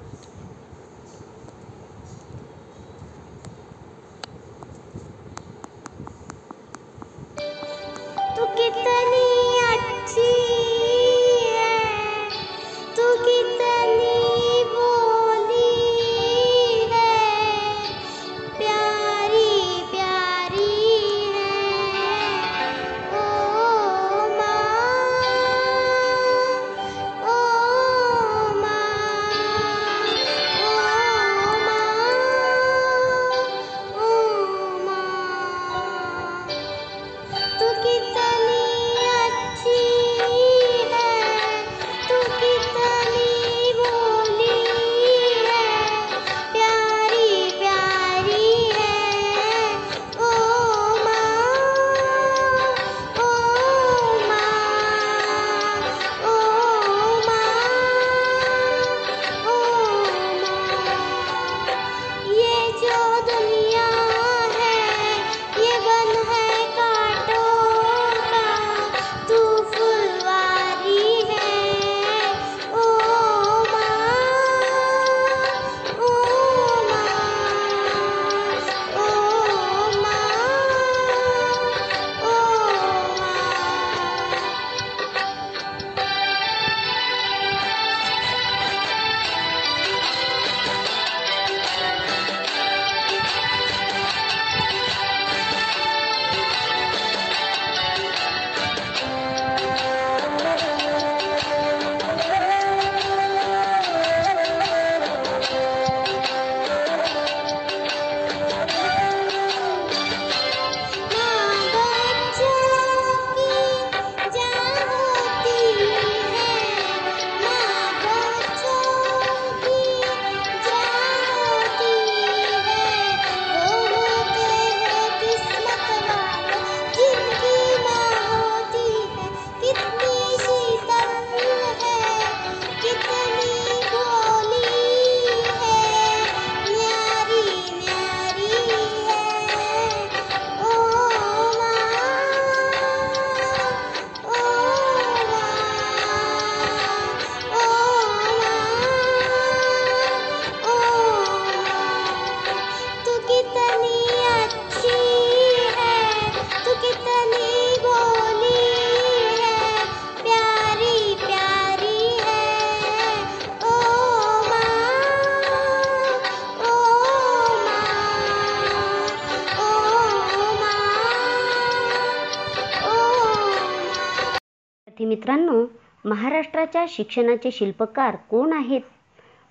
महाराष्ट्राच्या 176.14 176.85
शिक्षणाचे 176.88 177.50
शिल्पकार 177.50 178.16
कोण 178.16 178.53
आहेत? 178.53 178.81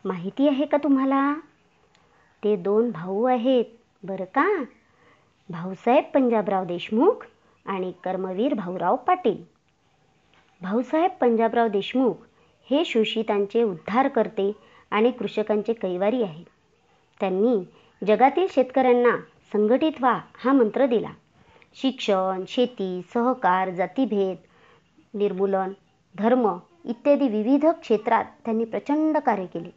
माहिती 0.06 0.48
आहे 0.48 0.66
का 0.66 0.78
तुम्हाला? 0.78 1.34
ते 2.44 2.56
दोन 2.56 2.92
भाऊ 2.92 3.24
आहेत. 3.24 3.66
बरं 4.04 4.26
का? 4.26 4.64
भाऊसाहेब 5.50 6.04
पंजाबराव 6.14 6.66
देशमुख 6.66 7.26
आणि 7.66 7.92
कर्मवीर 8.04 8.54
भाऊराव 8.54 8.96
पाटील. 8.96 9.44
भाऊसाहेब 10.62 11.12
पंजाबराव 11.22 11.68
देशमुख 11.68 12.14
हे 12.72 12.86
शोषितांचे 12.86 13.64
उद्धार 13.64 14.08
करते 14.08 14.52
आणि 14.92 15.12
कृषकांचे 15.12 15.74
कैवारी 15.74 16.24
आहेत. 16.24 16.46
त्यांनी 17.20 17.64
जगातील 18.08 18.48
शेतकऱ्यांना 18.50 19.18
संघटित 19.54 19.94
व्हा 20.00 20.20
हा 20.36 20.54
मंत्र 20.54 20.86
दिला. 20.86 21.10
शिक्षण 21.76 22.44
शेती 22.48 23.02
सहकार 23.14 23.70
जातीभेद 23.70 24.38
निर्मूलन 25.14 25.72
धर्म 26.16 26.58
इत्यादी 26.86 27.28
विविध 27.28 27.66
क्षेत्रात 27.66 28.26
त्यांनी 28.46 28.66
प्रचंड 28.66 29.18
कार्य 29.18 29.46
केले. 29.46 29.70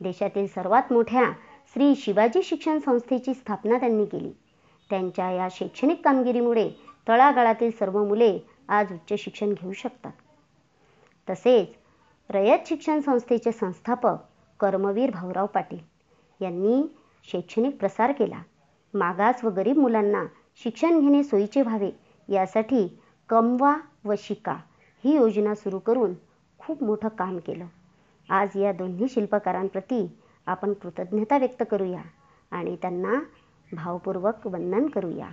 देशातील 0.00 0.46
सर्वात 0.46 0.92
मोठ्या 0.92 1.32
श्री 1.74 1.94
शिवाजी 1.94 2.42
शिक्षण 2.42 2.78
संस्थेची 2.78 3.34
स्थापना 3.34 3.78
त्यांनी 3.78 4.04
केली. 4.04 4.30
त्यांच्या 4.90 5.30
या 5.30 5.48
शैक्षणिक 5.50 6.04
कामगिरीमुळे 6.04 6.70
तळागाळातील 7.08 7.70
सर्व 7.70 8.04
मुले 8.04 8.38
आज 8.68 8.92
उच्च 8.92 9.18
शिक्षण 9.18 9.52
घेऊ 9.52 9.72
शकतात. 9.72 10.12
तसेच 11.30 11.68
रयत 12.30 12.58
शिक्षण 12.66 13.00
संस्थेचे 13.00 13.52
संस्थापक 13.52 14.16
कर्मवीर 14.60 15.10
भाऊराव 15.10 15.46
पाटील 15.46 15.78
यांनी 16.40 16.82
शैक्षणिक 17.32 17.76
प्रसार 17.76 18.12
केला. 18.12 18.42
मागास 18.94 19.44
व 19.44 19.50
गरीब 19.50 19.78
मुलांना 19.78 20.24
शिक्षण 20.62 21.00
घेणे 21.00 21.22
सोयीचे 21.22 21.62
व्हावे 21.62 21.90
यासाठी 22.28 23.00
कमवा 23.28 23.76
व 24.04 24.14
शिका 24.18 24.56
ही 25.06 25.14
योजना 25.14 25.54
सुरू 25.54 25.78
करून 25.78 26.14
खूप 26.58 26.82
मोठं 26.82 27.08
काम 27.08 27.38
केलं. 27.38 27.64
आज 28.30 28.48
या 28.56 28.72
दोन्ही 28.72 29.08
शिल्पकारांप्रती 29.08 30.10
आपण 30.46 30.72
कृतज्ञता 30.72 31.38
व्यक्त 31.38 31.62
करूया 31.70 32.00
आणि 32.50 32.76
त्यांना 32.82 33.14
भावपूर्वक 33.72 34.46
वंदन 34.46 34.86
करूया. 34.86 35.28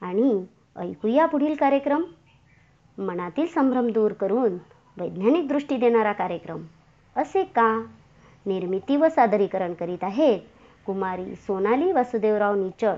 आणि 0.00 0.44
ऐकूया 0.76 1.26
पुढील 1.26 1.54
कार्यक्रम. 1.54 2.02
मनातील 2.98 3.46
संभ्रम 3.46 3.90
दूर 3.90 4.12
करून 4.12 4.52
वैज्ञानिक 4.96 5.48
दृष्टी 5.48 5.76
देणारा 5.76 6.12
कार्यक्रम. 6.12 6.62
असे 7.16 7.44
का? 7.44 7.86
निर्मिती 8.46 8.96
व 8.96 9.08
सादरीकरण 9.08 9.74
करीत 9.74 10.04
आहेत 10.04 10.40
कुमारी 10.86 11.34
सोनाली 11.34 11.92
वासुदेवराव 11.92 12.54
निचळ 12.54 12.94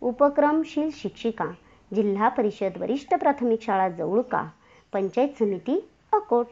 उपक्रमशील 0.00 0.90
शिक्षिका 0.92 1.46
जिल्हा 1.94 2.28
परिषद 2.28 2.72
वरिष्ठ 2.76 3.14
प्राथमिक 3.14 3.62
शाळा 3.62 3.88
जवळका 3.88 4.48
पंचायत 4.94 5.28
समिती 5.38 5.88
अकोट. 6.12 6.46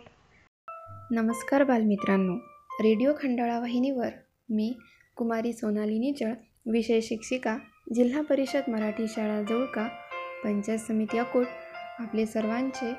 नमस्कार 1.11 1.65
बालमित्रांनो. 1.65 2.35
रेडिओ 2.83 3.13
खंडाळा 3.13 3.59
वाहिनीवर 3.59 4.09
मी 4.51 4.77
कुमारी 5.17 5.53
सोनाली 5.53 5.99
निचळ 5.99 6.33
विषय 6.67 7.01
शिक्षिका 7.01 7.57
जिल्हा 7.95 8.23
परिषद 8.23 8.63
मराठी 8.69 9.09
शाळा 9.09 9.43
जवळका 9.43 9.89
पंचायत 10.45 10.79
समिती 10.79 11.19
अकोट. 11.19 11.47
आपले 11.99 12.27
सर्वांचे 12.27 12.95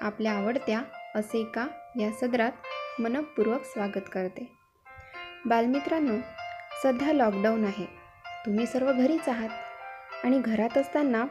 आपल्या 0.00 0.32
आवडत्या 0.32 0.82
असे 1.14 1.44
का 1.44 1.66
या 2.00 2.10
सदरात 2.12 2.52
मनपूर्वक 3.00 3.62
स्वागत 3.64 4.08
करते. 4.12 4.52
बालमित्रांनो 5.46 6.16
सध्या 6.82 7.12
लॉकडाऊन 7.12 7.64
आहे. 7.64 7.86
तुम्ही 8.46 8.66
सर्व 8.66 8.92
घरीच 8.92 9.28
आहात. 9.28 9.50
आणि 10.24 10.40
घरात 10.44 10.78
असताना 10.78 11.24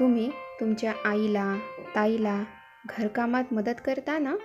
तुम्ही 0.00 0.30
तुमच्या 0.60 0.94
आईला 1.04 1.58
ताईला 1.94 2.44
घरकामात 2.86 3.52
मदत 3.52 3.80
करता 3.84 4.18
ना 4.18 4.36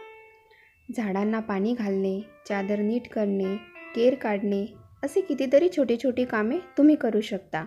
झाडांना 0.97 1.39
पाणी 1.39 1.73
घालणे 1.73 2.19
चादर 2.49 2.79
नीट 2.79 3.07
करणे 3.07 3.55
केर 3.95 4.15
काढणे 4.15 4.65
असे 5.03 5.21
कितीतरी 5.21 5.69
छोटी 5.77 5.97
छोटी 6.03 6.25
कामे 6.25 6.57
तुम्ही 6.77 6.95
करू 6.95 7.21
शकता. 7.21 7.65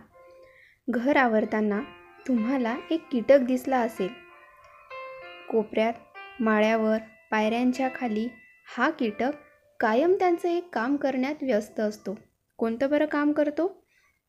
घर 0.91 1.17
आवरताना 1.17 1.81
तुम्हाला 2.29 2.77
एक 2.91 3.01
कीटक 3.13 3.39
दिसला 3.39 3.79
असेल. 3.79 4.09
कोपऱ्यात 5.51 5.93
माळ्यावर 6.41 6.99
पायऱ्यांच्या 7.31 7.89
खाली 7.95 8.29
हा 8.77 8.91
कीटक 8.91 9.31
कायम 9.81 10.15
त्यांचं 10.15 10.49
एक 10.49 10.69
काम 10.75 10.97
करण्यात 10.97 11.43
व्यस्त 11.43 11.81
असतो. 11.81 12.19
कोणतं 12.57 12.91
बरं 12.91 13.07
काम 13.07 13.33
करतो? 13.33 13.85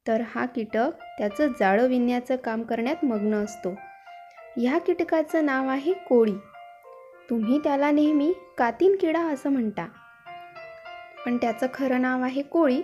तर 0.08 0.22
हा 0.36 0.46
कीटक 0.46 0.90
त्याचं 1.18 1.48
जाळं 1.60 1.88
विणण्याचं 1.88 2.36
काम 2.36 2.64
करण्यात 2.64 3.06
मग्न 3.06 3.34
असतो. 3.34 3.76
ह्या 4.58 4.78
कीटकाचं 4.78 5.46
नाव 5.46 5.68
आहे 5.68 5.94
कोळी. 5.94 6.36
तुम्ही 7.30 7.60
त्याला 7.60 7.92
नेहमी 7.92 8.34
कातीन 8.58 8.96
किडा 8.96 9.20
असं 9.20 9.50
म्हणता. 9.50 9.86
पण 11.26 11.38
त्याचं 11.38 11.68
खरं 11.74 12.02
नाव 12.02 12.22
आहे 12.22 12.42
कोळी 12.42 12.82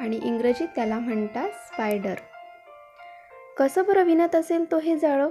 आणि 0.00 0.20
इंग्रजीत 0.22 0.68
त्याला 0.74 0.98
म्हणतात 0.98 1.50
स्पायडर. 1.50 2.14
कसं 3.58 3.82
बरं 3.84 4.04
विणत 4.04 4.34
असेल 4.34 4.64
तो 4.70 4.78
हे 4.78 4.98
जाळं? 4.98 5.28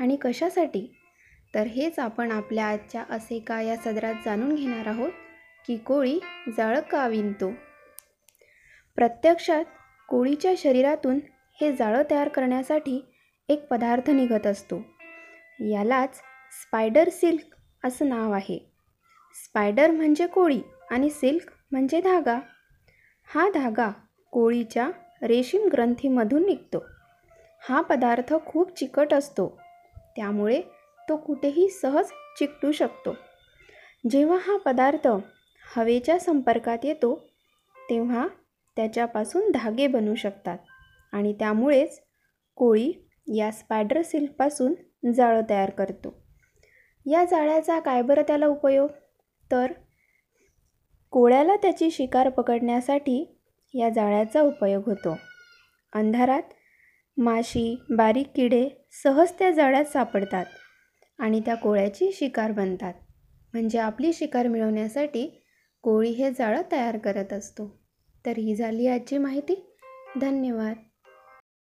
आणि 0.00 0.16
कशासाठी? 0.16 0.92
तर 1.54 1.66
हेच 1.66 1.98
आपण 1.98 2.32
आपल्या 2.32 2.66
आजच्या 2.66 3.04
असे 3.10 3.38
का 3.38 3.60
या 3.60 3.76
सदरात 3.76 4.14
जाणून 4.24 4.54
घेणार 4.54 4.86
आहोत 4.86 5.12
की 5.66 5.76
कोळी 5.76 6.18
जाळं 6.56 6.80
का 6.80 7.08
विणतो 7.08 7.50
प्रत्यक्षात 8.96 9.64
कोळीच्या 10.08 10.52
शरीरातून 10.58 11.18
हे 11.60 11.72
जाळं 11.72 12.02
तयार 12.10 12.28
करण्यासाठी 12.28 13.15
एक 13.48 13.66
पदार्थ 13.68 14.10
निघत 14.10 14.46
असतो. 14.46 14.82
यालाच 15.60 16.14
स्पायडर 16.52 17.08
सिल्क 17.08 17.56
असं 17.84 18.08
नाव 18.08 18.32
आहे. 18.32 18.72
स्पायडर 19.44 19.90
म्हणजे 19.90 20.26
कोळी 20.26 20.60
आणि 20.90 21.10
सिल्क 21.10 21.52
म्हणजे 21.70 22.00
धागा. 22.00 22.40
हा 23.34 23.48
धागा 23.54 23.90
कोळीच्या 24.30 24.90
रेशीम 25.22 25.68
ग्रंथीमधून 25.72 26.46
निघतो. 26.46 26.84
हा 27.68 27.80
पदार्थ 27.80 28.34
खूप 28.46 28.76
चिकट 28.76 29.14
असतो. 29.14 29.60
त्यामुळे 30.16 30.62
तो 31.08 31.16
कुठेही 31.16 31.68
सहज 31.68 32.06
चिकटू 32.38 32.72
शकतो. 32.72 33.16
जेव्हा 34.10 34.38
हा 34.40 34.56
पदार्थ 34.56 35.08
हवेच्या 35.76 36.18
संपर्कात 36.18 36.78
येतो 36.84 37.28
तेव्हा 37.90 38.28
त्याच्यापासून 38.76 39.50
धागे 39.50 39.86
बनू 39.86 40.14
शकतात 40.14 40.58
आणि 41.12 41.32
त्यामुळेच 41.32 42.02
कोळी 42.56 42.92
या 43.34 43.50
स्पायडर 43.50 44.02
सिल्कपासून 44.02 44.74
जाळं 45.12 45.40
तयार 45.50 45.70
करतो. 45.70 46.22
या 47.06 47.24
जाळ्याचा 47.24 47.80
काय 47.80 48.02
बरं 48.02 48.22
त्याला 48.22 48.46
उपयोग? 48.46 48.90
तर 49.52 49.72
कोळ्याला 51.10 51.56
त्याची 51.56 51.90
शिकार 51.90 52.28
पकडण्यासाठी 52.28 53.38
या 53.74 53.88
जाळ्याचा 53.88 54.40
उपयोग 54.40 54.82
होतो. 54.86 55.18
अंधारात 55.92 56.42
माशी 57.16 57.80
बारीक 57.96 58.26
किडे 58.34 58.68
सहज 59.04 59.32
त्या 59.38 59.50
जाळ्यात 59.50 59.84
सापडतात 59.84 60.46
आणि 61.18 61.40
त्या 61.40 61.54
कोळ्याची 61.54 62.12
शिकार 62.12 62.52
बनतात. 62.52 62.94
म्हणजे 63.52 63.78
आपली 63.78 64.12
शिकार 64.12 64.46
मिळवण्यासाठी 64.46 65.42
कोळी 65.82 66.10
हे 66.10 66.30
जाळं 66.30 66.62
तयार 66.72 66.98
करत 66.98 67.32
असतो. 67.32 67.78
तर 68.26 68.38
ही 68.38 68.54
झाली 68.54 68.86
आजची 68.86 69.18
माहिती. 69.18 69.76
धन्यवाद. 70.20 70.76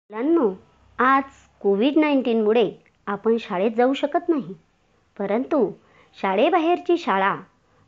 मुलांनो 0.09 0.66
आज 0.99 1.23
कोविड 1.61 1.97
नाईन्टीनमुळे 1.97 2.71
आपण 3.07 3.37
शाळेत 3.39 3.71
जाऊ 3.71 3.93
शकत 3.93 4.29
नाही. 4.29 4.53
परंतु 5.19 5.71
शाळेबाहेरची 6.21 6.97
शाळा 6.97 7.35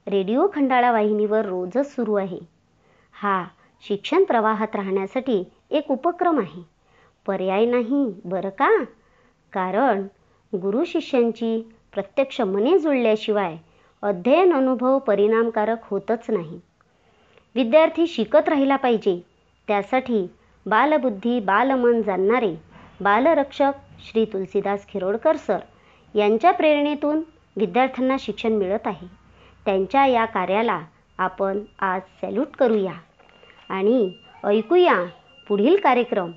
रेडिओ 0.07 0.47
खंडाळा 0.55 0.91
वाहिनीवर 0.91 1.45
रोजच 1.45 1.95
सुरू 1.95 2.13
आहे. 2.13 2.39
हा 3.13 3.45
शिक्षण 3.87 4.23
प्रवाहात 4.23 4.75
राहण्यासाठी 4.75 5.43
एक 5.71 5.91
उपक्रम 5.91 6.39
आहे. 6.39 6.61
पर्याय 7.27 7.65
नाही 7.65 8.13
बरं 8.25 8.49
का? 8.49 8.83
कारण 9.53 10.05
गुरु 10.53 10.83
शिष्यांची 10.83 11.69
प्रत्यक्ष 11.93 12.41
मने 12.41 12.79
जुळल्याशिवाय 12.79 13.57
अध्ययन 14.01 14.53
अनुभव 14.53 14.99
परिणामकारक 14.99 15.77
होतच 15.83 16.29
नाही. 16.29 16.59
विद्यार्थी 17.55 18.07
शिकत 18.07 18.49
राहिला 18.49 18.75
पाहिजे 18.75 19.19
त्यासाठी 19.67 20.27
बालबुद्धी 20.65 21.39
बालमन 21.39 22.01
जाणणारे 22.01 22.68
बालरक्षक 23.01 23.71
श्री 23.99 24.25
तुलसीदास 24.25 24.87
खिरोडकर 24.87 25.35
सर 25.35 25.59
यांच्या 26.15 26.51
प्रेरणेतून 26.51 27.21
विद्यार्थ्यांना 27.57 28.15
शिक्षण 28.19 28.53
मिळत 28.53 28.87
आहे. 28.87 29.07
त्यांच्या 29.65 30.05
या 30.05 30.25
कार्याला 30.25 30.79
आपण 31.17 31.59
आज 31.79 32.01
सॅल्यूट 32.21 32.47
करूया. 32.59 32.93
आणि 33.69 34.11
ऐकूया 34.43 35.05
पुढील 35.47 35.77
कार्यक्रम. 35.77 36.31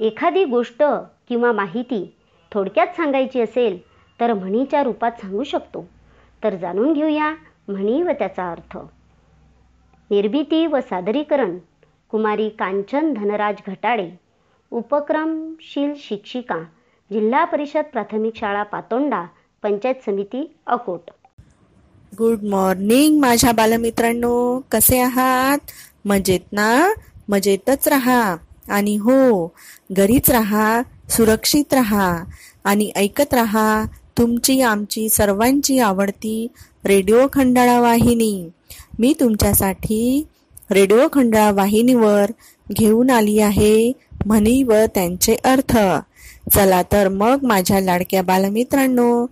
एखादी 0.00 0.44
गोष्ट 0.44 0.82
किंवा 1.28 1.52
माहिती 1.52 2.14
थोडक्यात 2.52 2.86
सांगायची 2.86 3.40
असेल 3.40 3.78
तर 4.20 4.32
म्हणीच्या 4.32 4.82
रूपात 4.82 5.12
सांगू 5.12 5.44
शकतो. 5.44 5.88
तर 6.44 6.56
जाणून 6.56 6.92
घेऊया 6.92 7.34
म्हणी 7.68 8.02
व 8.02 8.10
त्याचा 8.10 8.50
अर्थ. 8.50 8.76
निर्मिती 10.10 10.66
व 10.66 10.80
सादरीकरण. 10.80 11.58
कुमारी 12.10 12.48
कांचन 12.48 13.12
धनराज 13.12 13.56
घटाडे. 13.66 14.25
उपक्रमशील 14.70 15.92
शिक्षिका 15.96 16.58
जिल्हा 17.12 17.44
परिषद 17.44 17.82
प्राथमिक 17.92 18.36
शाळा 18.36 18.62
पातोंडा 18.62 19.26
पंचायत 19.62 19.94
समिती 20.06 20.56
अकोट. 20.66 21.10
गुड 22.18 22.42
मॉर्निंग 22.42 23.20
माझ्या 23.20 23.52
बालमित्रांनो. 23.52 24.62
कसे 24.72 25.00
आहात? 25.00 25.58
मजेत 26.04 26.52
ना? 26.52 26.92
मजेतच 27.28 27.88
राहा. 27.88 28.36
आणि 28.68 28.96
हो 28.96 29.46
घरीच 29.92 30.30
राहा 30.30 30.82
सुरक्षित 31.08 31.74
राहा 31.74 32.24
आणि 32.64 32.92
ऐकत 32.96 33.34
राहा 33.34 33.84
तुमची 34.18 34.60
आमची 34.60 35.08
सर्वांची 35.08 35.78
आवडती 35.78 36.46
रेडिओ 36.84 37.26
खंडाळा 37.32 37.80
वाहिनी. 37.80 38.48
मी 38.98 39.14
तुमच्यासाठी 39.20 40.26
रेडिओ 40.70 41.08
खंडाळा 41.12 41.50
वाहिनीवर 41.50 42.32
घेऊन 42.72 43.10
आली 43.10 43.38
आहे 43.38 43.92
म्हणी 44.26 44.62
व 44.62 44.72
त्यांचे 44.94 45.34
अर्थ. 45.44 45.76
चला 46.54 46.82
तर 46.82 47.08
मग 47.08 47.38
माझ्या 47.42 47.80
लाडक्या 47.80 48.22
बालमित्रांनो 48.22 49.26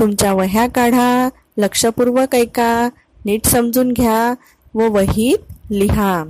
तुमच्या 0.00 0.32
वह्या 0.32 0.66
काढा 0.66 1.28
लक्षपूर्वक 1.56 2.34
ऐका 2.34 2.88
नीट 3.24 3.46
समजून 3.46 3.92
घ्या 3.92 4.34
व 4.74 4.88
वहीत 4.88 5.52
लिहा. 5.70 6.24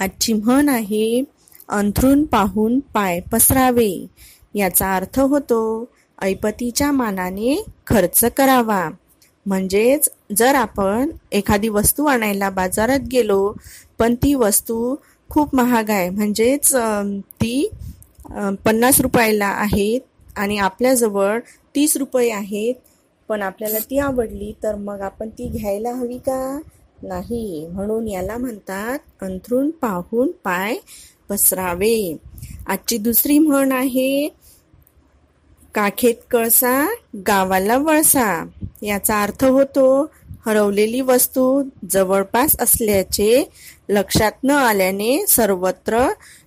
आजची 0.00 0.32
म्हण 0.32 0.68
आहे 0.68 1.22
अंथरून 1.68 2.24
पाहून 2.24 2.78
पाय 2.80 3.20
पसरावे. 3.20 4.06
याचा 4.54 4.96
अर्थ 4.96 5.20
होतो 5.20 5.88
ऐपतीच्या 6.22 6.92
मानाने 6.92 7.64
खर्च 7.86 8.24
करावा. 8.36 8.88
म्हणजेच 9.46 10.08
जर 10.36 10.54
आपण 10.54 11.10
एखादी 11.32 11.68
वस्तू 11.68 12.04
आणायला 12.04 12.50
बाजारात 12.50 13.00
गेलो 13.12 13.52
पण 13.98 14.14
ती 14.14 14.34
वस्तू 14.34 14.94
खूप 15.30 15.54
महाग 15.54 15.90
आहे. 15.90 16.08
म्हणजेच 16.10 16.74
ती 17.40 17.68
पन्नास 18.64 19.00
रुपयाला 19.00 19.46
आहेत 19.58 20.00
आणि 20.38 20.56
आपल्याजवळ 20.58 21.38
तीस 21.74 21.96
रुपये 21.96 22.30
आहेत. 22.30 22.74
पण 23.28 23.42
आपल्याला 23.42 23.78
ती 23.90 23.98
आवडली 23.98 24.52
तर 24.62 24.74
मग 24.76 25.00
आपण 25.00 25.28
ती 25.28 25.48
घ्यायला 25.50 25.92
हवी 25.94 26.18
का? 26.18 26.58
नाही. 27.02 27.66
म्हणून 27.72 28.08
याला 28.08 28.36
म्हणतात 28.38 28.98
अंथरून 29.24 29.70
पाहून 29.82 30.30
पाय 30.44 30.76
पसरावे. 31.28 32.16
आजची 32.66 32.96
दुसरी 32.98 33.38
म्हण 33.38 33.72
आहे 33.72 34.28
काखेत 35.74 36.14
कळसा 36.30 36.76
गावाला 37.26 37.76
वळसा. 37.78 38.44
याचा 38.82 39.22
अर्थ 39.22 39.44
होतो 39.44 39.88
हरवलेली 40.48 41.00
वस्तू 41.00 41.62
जवळपास 41.90 42.56
असल्याचे 42.60 43.44
लक्षात 43.88 44.44
न 44.44 44.50
आल्याने 44.50 45.24
सर्वत्र 45.28 46.06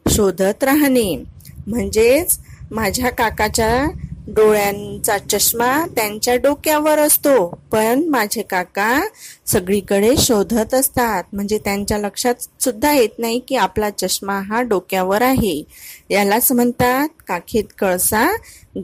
शोधत 0.10 0.64
राहणे. 0.64 1.24
म्हणजेच 1.68 2.40
माझ्या 2.72 3.10
काकाच्या 3.10 3.86
डोळ्यांचा 4.28 5.18
चष्मा 5.18 5.86
त्यांच्या 5.96 6.36
डोक्यावर 6.36 7.00
असतो 7.00 7.48
पण 7.72 8.04
माझे 8.10 8.42
काका 8.42 9.00
सगळीकडे 9.48 10.16
शोधत 10.18 10.74
असतात. 10.74 11.24
म्हणजे 11.34 11.58
त्यांच्या 11.58 11.98
लक्षात 11.98 12.62
सुद्धा 12.64 12.92
येत 12.94 13.20
नाही 13.20 13.40
की 13.40 13.56
आपला 13.56 13.90
चष्मा 13.90 14.40
हा 14.40 14.62
डोक्यावर 14.62 15.22
आहे. 15.22 15.62
यालाच 16.10 16.52
म्हणतात 16.52 17.10
काखेत 17.28 17.74
कळसा 17.80 18.26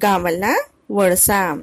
गावाला 0.02 0.56
वळसा. 0.90 1.54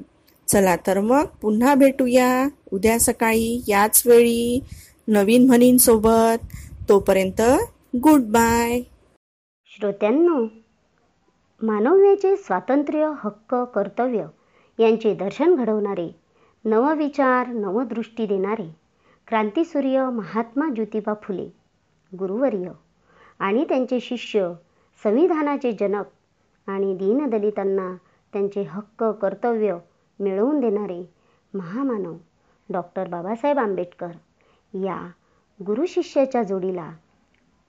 चला 0.48 0.74
तर 0.76 1.00
मग 1.00 1.24
पुन्हा 1.42 1.74
भेटूया. 1.74 2.28
उद्या 2.72 2.98
सकाळी 2.98 3.60
याच 3.68 4.02
वेळी 4.06 4.60
नवीन 5.08 5.46
म्हणींसोबत. 5.46 6.44
तोपर्यंत 6.88 7.40
गुड 7.96 8.22
बाय 8.32 8.80
श्रोत्यांनो 9.70 10.44
मानव्याचे 11.60 12.34
स्वातंत्र्य 12.36 13.10
हक्क 13.22 13.54
कर्तव्य 13.74 14.26
यांचे 14.78 15.14
दर्शन 15.14 15.54
घडवणारे 15.54 16.08
नवविचार 16.64 17.46
नवदृष्टी 17.46 18.26
देणारे 18.26 18.68
क्रांतीसूर्य 19.28 20.04
महात्मा 20.10 20.68
ज्योतिबा 20.74 21.14
फुले 21.22 21.48
गुरुवर्य 22.12 22.72
आणि 23.40 23.64
त्यांचे 23.68 24.00
शिष्य 24.00 24.48
संविधानाचे 25.02 25.72
जनक 25.72 26.68
आणि 26.68 26.94
दीनदलितांना 26.94 27.92
त्यांचे 28.32 28.62
हक्क 28.62 29.04
कर्तव्य 29.22 29.76
मिळवून 30.20 30.60
देणारे 30.60 31.02
महामानव 31.54 32.16
डॉक्टर 32.70 33.08
बाबासाहेब 33.08 33.58
आंबेडकर 33.58 34.10
या 34.74 35.10
गुरुशिष्याच्या 35.66 36.42
जोडीला 36.42 36.90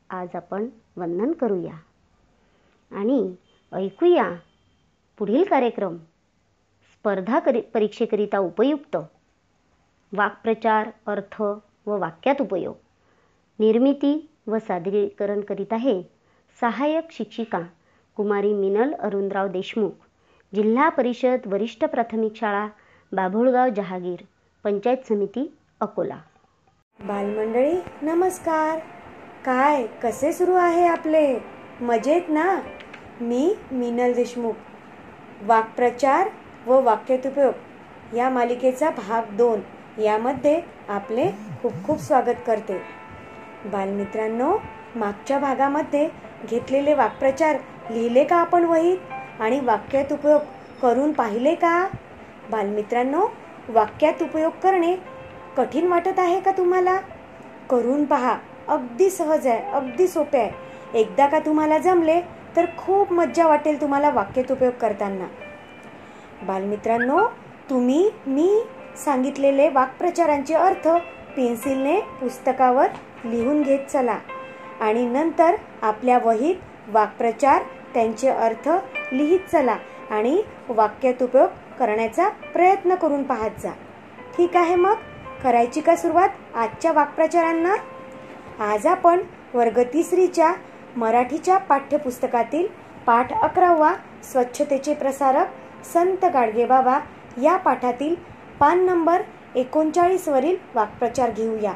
आज 0.09 0.35
आपण 0.35 0.67
वंदन 0.97 1.31
करूया. 1.31 1.73
आणि 2.91 3.35
ऐकूया 3.73 4.35
पुढील 5.17 5.43
कार्यक्रम 5.43 5.97
स्पर्धा 6.91 7.39
करी 7.39 7.61
परीक्षेकरिता 7.61 8.37
उपयुक्त 8.37 8.97
वाक्प्रचार 10.13 10.89
अर्थ 11.07 11.41
व 11.85 11.97
वाक्यात 11.97 12.41
उपयोग. 12.41 12.75
निर्मिती 13.59 14.29
व 14.47 14.57
सादरीकरण 14.57 15.41
करीत 15.41 15.73
आहे 15.73 16.01
सहाय्यक 16.61 17.11
शिक्षिका 17.11 17.59
कुमारी 18.15 18.53
मिनल 18.53 18.93
अरुणराव 18.93 19.47
देशमुख 19.47 20.04
जिल्हा 20.55 20.89
परिषद 20.89 21.39
वरिष्ठ 21.45 21.85
प्राथमिक 21.85 22.35
शाळा 22.35 22.67
बाभुळगाव 23.11 23.69
जहागीर 23.69 24.23
पंचायत 24.63 24.97
समिती 25.09 25.57
अकोला. 25.79 26.17
बालमंडळी 26.99 27.73
नमस्कार. 28.01 28.79
काय 29.45 29.87
कसे 30.03 30.33
सुरू 30.33 30.53
आहे 30.53 30.87
आपले? 30.87 31.39
मजेत 31.81 32.21
ना? 32.29 32.61
मी 33.21 33.55
मीनल 33.71 34.13
देशमुख. 34.13 34.53
वाक्प्रचार 35.41 36.29
व 36.67 36.81
वाक्यतुपयोग 36.81 38.15
या 38.15 38.29
मालिकेचा 38.29 38.89
भाग 38.89 39.35
दोन 39.35 39.61
यामध्ये 40.01 40.61
आपले 40.89 41.29
खूप 41.61 41.73
खूप 41.85 41.99
स्वागत 41.99 42.39
करते. 42.47 42.81
बालमित्रांनो 43.65 44.57
मागच्या 44.95 45.39
भागामध्ये 45.39 46.09
घेतलेले 46.49 46.93
वाक्प्रचार 46.93 47.55
लिहिले 47.91 48.23
का 48.23 48.35
आपण 48.35 48.63
वहीत? 48.63 48.97
आणि 49.39 49.59
वाक्यात 49.59 50.13
उपयोग 50.13 50.41
करून 50.81 51.11
पाहिले 51.11 51.55
का? 51.55 51.87
बालमित्रांनो 52.51 53.25
वाक्यात 53.69 54.21
उपयोग 54.21 54.51
करणे 54.63 54.95
कठीण 55.57 55.87
वाटत 55.87 56.19
आहे 56.19 56.39
का 56.39 56.51
तुम्हाला? 56.51 56.97
करून 57.69 58.05
पहा. 58.05 58.37
अगदी 58.67 59.09
सहज 59.09 59.47
आहे 59.47 59.71
अगदी 59.71 60.07
सोपे 60.07 60.37
आहे. 60.37 60.99
एकदा 60.99 61.27
का 61.27 61.39
तुम्हाला 61.39 61.77
जमले 61.77 62.21
तर 62.55 62.65
खूप 62.77 63.11
मज्जा 63.13 63.47
वाटेल 63.47 63.81
तुम्हाला 63.81 64.09
वाक्यात 64.09 64.51
उपयोग 64.51 64.73
करताना. 64.73 65.25
बालमित्रांनो 66.45 67.25
तुम्ही 67.69 68.11
मी 68.27 68.63
सांगितलेले 69.05 69.69
वाक्प्रचारांचे 69.69 70.53
अर्थ 70.53 70.87
पेन्सिलने 71.35 71.99
पुस्तकावर 71.99 72.87
लिहून 73.25 73.61
घेत 73.61 73.79
चला. 73.79 74.17
आणि 74.81 75.05
नंतर 75.05 75.55
आपल्या 75.81 76.19
वहीत 76.23 76.55
वाक्प्रचार 76.87 77.63
त्यांचे 77.95 78.29
अर्थ 78.29 78.69
लिहित 79.11 79.39
चला 79.51 79.75
आणि 80.09 80.41
वाक्यात 80.69 81.23
उपयोग 81.23 81.49
करण्याचा 81.79 82.29
प्रयत्न 82.29 82.95
करून 82.95 83.23
पाहत 83.23 83.61
जा. 83.63 83.71
ठीक 84.37 84.55
आहे 84.57 84.75
मग? 84.75 84.95
करायची 85.43 85.81
का 85.81 85.95
सुरुवात 85.95 86.29
आजच्या 86.55 86.91
वाक्प्रचारांना? 86.91 87.75
आज 88.59 88.87
आपण 88.87 89.19
वर्ग 89.53 89.81
तिसरीच्या 89.93 90.53
मराठीच्या 90.95 91.57
पाठ्यपुस्तकातील 91.57 92.67
पाठ 93.05 93.33
अकरावा 93.33 93.93
स्वच्छतेचे 94.23 94.93
प्रसारक 94.93 95.47
संत 95.93 96.25
गाडगेबाबा 96.25 96.99
या 97.43 97.57
पाठातील 97.57 98.15
पान 98.59 98.85
नंबर 98.85 99.21
एकोणचाळीस 99.55 100.27
वरील 100.27 100.55
वाक्प्रचार 100.75 101.31
घेऊया. 101.31 101.73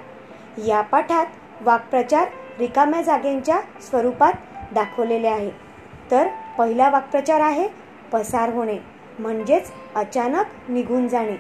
या 0.67 0.81
पाठात 0.81 1.25
वाक्प्रचार 1.61 2.27
रिकाम्या 2.59 3.01
जागेंच्या 3.01 3.59
स्वरूपात 3.81 4.33
दाखवलेले 4.73 5.27
आहे. 5.27 5.68
तर 6.11 6.27
पहिला 6.57 6.89
वाक्प्रचार 6.89 7.41
आहे 7.41 7.67
पसार 8.11 8.53
होणे 8.53 8.77
म्हणजेच 9.19 9.71
अचानक 9.95 10.69
निघून 10.69 11.07
जाणे. 11.07 11.35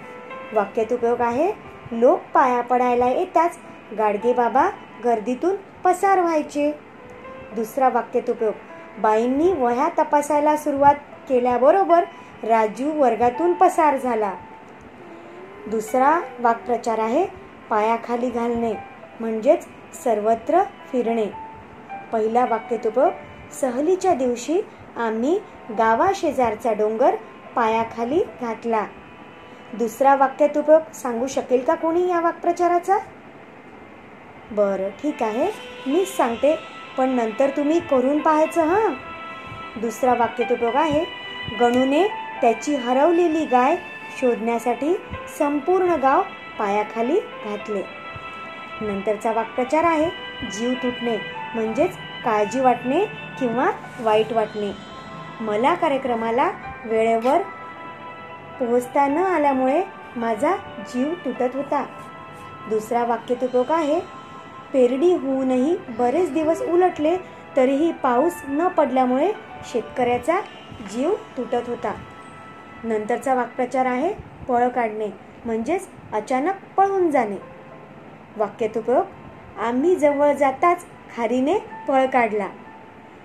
वाक्यात 0.53 0.93
उपयोग 0.93 1.21
आहे 1.21 1.51
लोक 1.91 2.19
पाया 2.33 2.61
पडायला 2.61 3.07
येताच 3.07 3.57
गाडगे 3.97 4.33
बाबा 4.33 4.69
गर्दीतून 5.03 5.55
पसार 5.83 6.19
व्हायचे. 6.19 6.71
दुसरा 7.55 7.89
वाक्यात 7.89 8.29
उपयोग 8.29 8.53
बाईंनी 9.01 9.51
वह्या 9.53 9.87
तपासायला 9.97 10.55
सुरुवात 10.57 10.95
केल्याबरोबर 11.29 12.03
राजू 12.43 12.91
वर्गातून 12.91 13.53
पसार 13.53 13.97
झाला. 13.97 14.33
दुसरा 15.67 16.19
वाक्प्रचार 16.39 16.99
आहे 16.99 17.25
पायाखाली 17.69 18.29
घालणे 18.29 18.73
म्हणजेच 19.19 19.65
सर्वत्र 20.03 20.61
फिरणे. 20.91 21.25
पहिला 22.11 22.45
वाक्यात 22.45 22.87
उपयोग 22.87 23.11
सहलीच्या 23.51 24.13
दिवशी 24.13 24.61
आम्ही 24.97 25.39
गावाशेजारचा 25.77 26.73
डोंगर 26.73 27.15
पायाखाली 27.55 28.19
घातला. 28.41 28.85
दुसरा 29.73 30.15
वाक्यात 30.15 30.57
उपयोग 30.57 30.91
सांगू 30.93 31.27
शकेल 31.27 31.63
का 31.63 31.75
कोणी 31.75 32.07
या 32.09 32.19
वाक्प्रचाराचा? 32.19 32.97
बरं 34.51 34.89
ठीक 34.89 35.23
आहे 35.23 35.49
मीच 35.87 36.15
सांगते 36.17 36.55
पण 36.97 37.09
नंतर 37.09 37.49
तुम्ही 37.49 37.79
करून 37.79 38.19
पाहायचं 38.19 38.67
हां? 38.67 38.93
दुसरा 39.81 40.13
वाक्यात 40.13 40.51
उपयोग 40.51 40.75
आहे 40.75 41.03
गणूने 41.59 42.07
त्याची 42.41 42.75
हरवलेली 42.75 43.45
गाय 43.45 43.75
शोधण्यासाठी 44.19 44.93
संपूर्ण 45.37 45.95
गाव 45.95 46.21
पायाखाली 46.59 47.19
घातले. 47.45 47.81
नंतरचा 48.81 49.31
वाक्प्रचार 49.31 49.83
आहे 49.83 50.09
जीव 50.51 50.73
तुटणे 50.73 51.17
म्हणजेच 51.55 51.97
काळजी 52.25 52.59
वाटणे 52.59 53.05
किंवा 53.39 53.69
वाईट 53.99 54.33
वाटणे. 54.33 54.71
मला 55.41 55.73
कार्यक्रमाला 55.73 56.49
वेळेवर 56.85 57.41
पोहोचता 58.59 59.07
न 59.07 59.17
आल्यामुळे 59.17 59.83
माझा 60.15 60.55
जीव 60.93 61.13
तुटत 61.25 61.55
होता. 61.55 61.83
दुसरा 62.69 63.03
वाक्यतुपक 63.05 63.71
आहे 63.71 63.99
पेरडी 64.73 65.13
होऊनही 65.13 65.75
बरेच 65.89 66.33
दिवस 66.33 66.61
उलटले 66.61 67.17
तरीही 67.57 67.91
पाऊस 67.91 68.41
न 68.49 68.67
पडल्यामुळे 68.67 69.31
शेतकऱ्याचा 69.71 70.39
जीव 70.91 71.13
तुटत 71.37 71.67
होता. 71.67 71.93
नंतरचा 72.83 73.33
वाक्प्रचार 73.33 73.85
आहे 73.85 74.13
पळ 74.47 74.67
काढणे 74.67 75.07
म्हणजेच 75.45 75.87
अचानक 76.13 76.63
पळून 76.77 77.09
जाणे. 77.11 77.37
वाक्यतुपयोग 78.37 79.59
आम्ही 79.59 79.95
जवळ 79.95 80.33
जाताच 80.33 80.85
खारीने 81.15 81.57
पळ 81.87 82.05
काढला. 82.05 82.47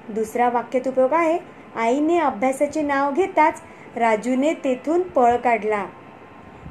दुसरा 0.08 0.48
वाक्यतुपयोग 0.48 1.12
आहे 1.12 1.38
आईने 1.76 2.18
अभ्यासाचे 2.18 2.82
नाव 2.82 3.12
घेताच 3.12 3.62
राजूने 3.96 4.52
तेथून 4.54 5.02
पळ 5.08 5.36
काढला. 5.36 5.84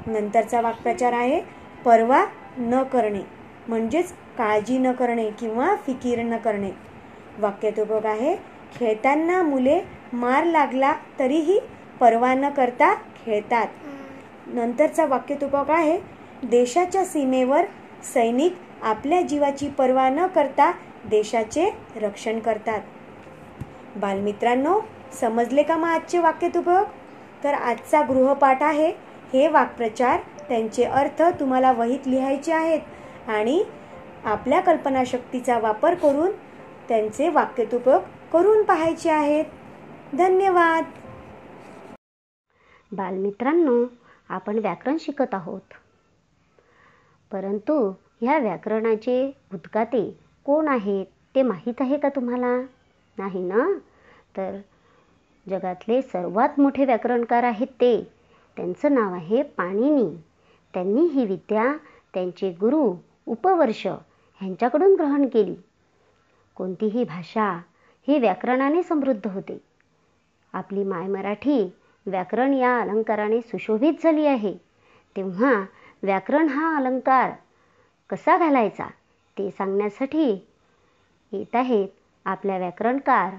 नंतरचा 0.06 0.60
वाक्प्रचार 0.60 1.12
आहे 1.12 1.40
परवा 1.84 2.24
न 2.58 2.82
करणे 2.82 3.20
म्हणजेच 3.68 4.12
काळजी 4.38 4.78
न 4.78 4.92
करणे 4.92 5.28
किंवा 5.30 5.74
फिकीर 5.86 6.22
न 6.22 6.36
करणे. 6.36 6.70
वाक्यतुपयोग 7.38 8.06
आहे 8.06 8.34
खेळताना 8.74 9.42
मुले 9.42 9.80
मार 10.12 10.44
लागला 10.44 10.92
तरीही 11.18 11.58
परवा 12.00 12.34
न 12.34 12.48
करता 12.48 12.94
खेळतात. 13.16 13.66
नंतरचा 14.46 15.04
वाक्यतुपक 15.06 15.70
आहे 15.70 15.98
देशाच्या 16.42 17.04
सीमेवर 17.04 17.64
सैनिक 18.04 18.56
आपल्या 18.82 19.20
जीवाची 19.20 19.68
पर्वा 19.68 20.08
न 20.08 20.26
करता 20.26 20.70
देशाचे 21.10 21.70
रक्षण 21.96 22.38
करतात. 22.38 22.80
बालमित्रांनो 23.96 24.80
समजले 25.12 25.62
का 25.62 25.76
मग 25.76 25.88
आजचे 25.88 26.18
वाक्यतुपक 26.18 26.84
तर 27.44 27.54
आजचा 27.54 28.00
गृहपाठ 28.02 28.62
आहे 28.62 28.88
हे 29.32 29.48
वाक्प्रचार 29.48 30.20
त्यांचे 30.48 30.84
अर्थ 30.84 31.22
तुम्हाला 31.40 31.72
वहीत 31.72 32.06
लिहायचे 32.06 32.52
आहेत 32.52 32.80
आणि 33.28 33.64
आपल्या 34.24 34.60
कल्पनाशक्तीचा 34.60 35.58
वापर 35.58 35.94
करून 35.94 36.30
त्यांचे 36.88 37.28
वाक्यतुपक 37.28 38.00
करून 38.32 38.62
पाहायचे 38.62 39.10
आहेत. 39.10 39.44
धन्यवाद. 40.14 40.84
बालमित्रांनो 42.92 43.84
आपण 44.28 44.58
व्याकरण 44.58 44.96
शिकत 45.00 45.34
आहोत. 45.34 45.60
परंतु 47.32 47.92
ह्या 48.20 48.38
व्याकरणाचे 48.38 49.26
उद्गाते 49.54 50.23
कोण 50.44 50.68
आहेत 50.68 51.06
ते 51.34 51.42
माहीत 51.42 51.74
आहे 51.80 51.98
का 51.98 52.08
तुम्हाला? 52.08 52.56
नाही 53.18 53.42
ना? 53.44 53.78
तर 54.36 54.60
जगातले 55.50 56.02
सर्वात 56.02 56.60
मोठे 56.60 56.84
व्याकरणकार 56.84 57.42
आहेत 57.42 57.66
ते. 57.66 58.12
त्यांचं 58.56 58.94
नाव 58.94 59.14
आहे 59.14 59.42
पाणिनी. 59.42 60.16
त्यांनी 60.74 61.00
ही 61.00 61.26
विद्या 61.26 61.76
त्यांचे 62.14 62.50
गुरु 62.50 62.94
उपवर्ष 63.26 63.86
ह्यांच्याकडून 63.86 64.94
ग्रहण 64.94 65.26
केली. 65.26 65.54
कोणतीही 66.54 67.04
भाषा 67.04 67.60
ही 68.08 68.18
व्याकरणाने 68.18 68.82
समृद्ध 68.82 69.30
होते. 69.30 69.58
आपली 70.52 70.84
माय 70.84 71.06
मराठी 71.06 71.72
व्याकरण 72.06 72.54
या 72.54 72.80
अलंकाराने 72.80 73.40
सुशोभित 73.40 73.92
झाली 74.02 74.26
आहे. 74.26 74.54
तेव्हा 75.16 75.64
व्याकरण 76.02 76.48
हा 76.48 76.76
अलंकार 76.76 77.30
कसा 78.10 78.36
घालायचा? 78.36 78.86
ते 79.38 79.50
सांगण्यासाठी 79.50 80.46
येत 81.32 81.56
आहेत 81.56 81.88
आपल्या 82.24 82.58
व्याकरणकार. 82.58 83.34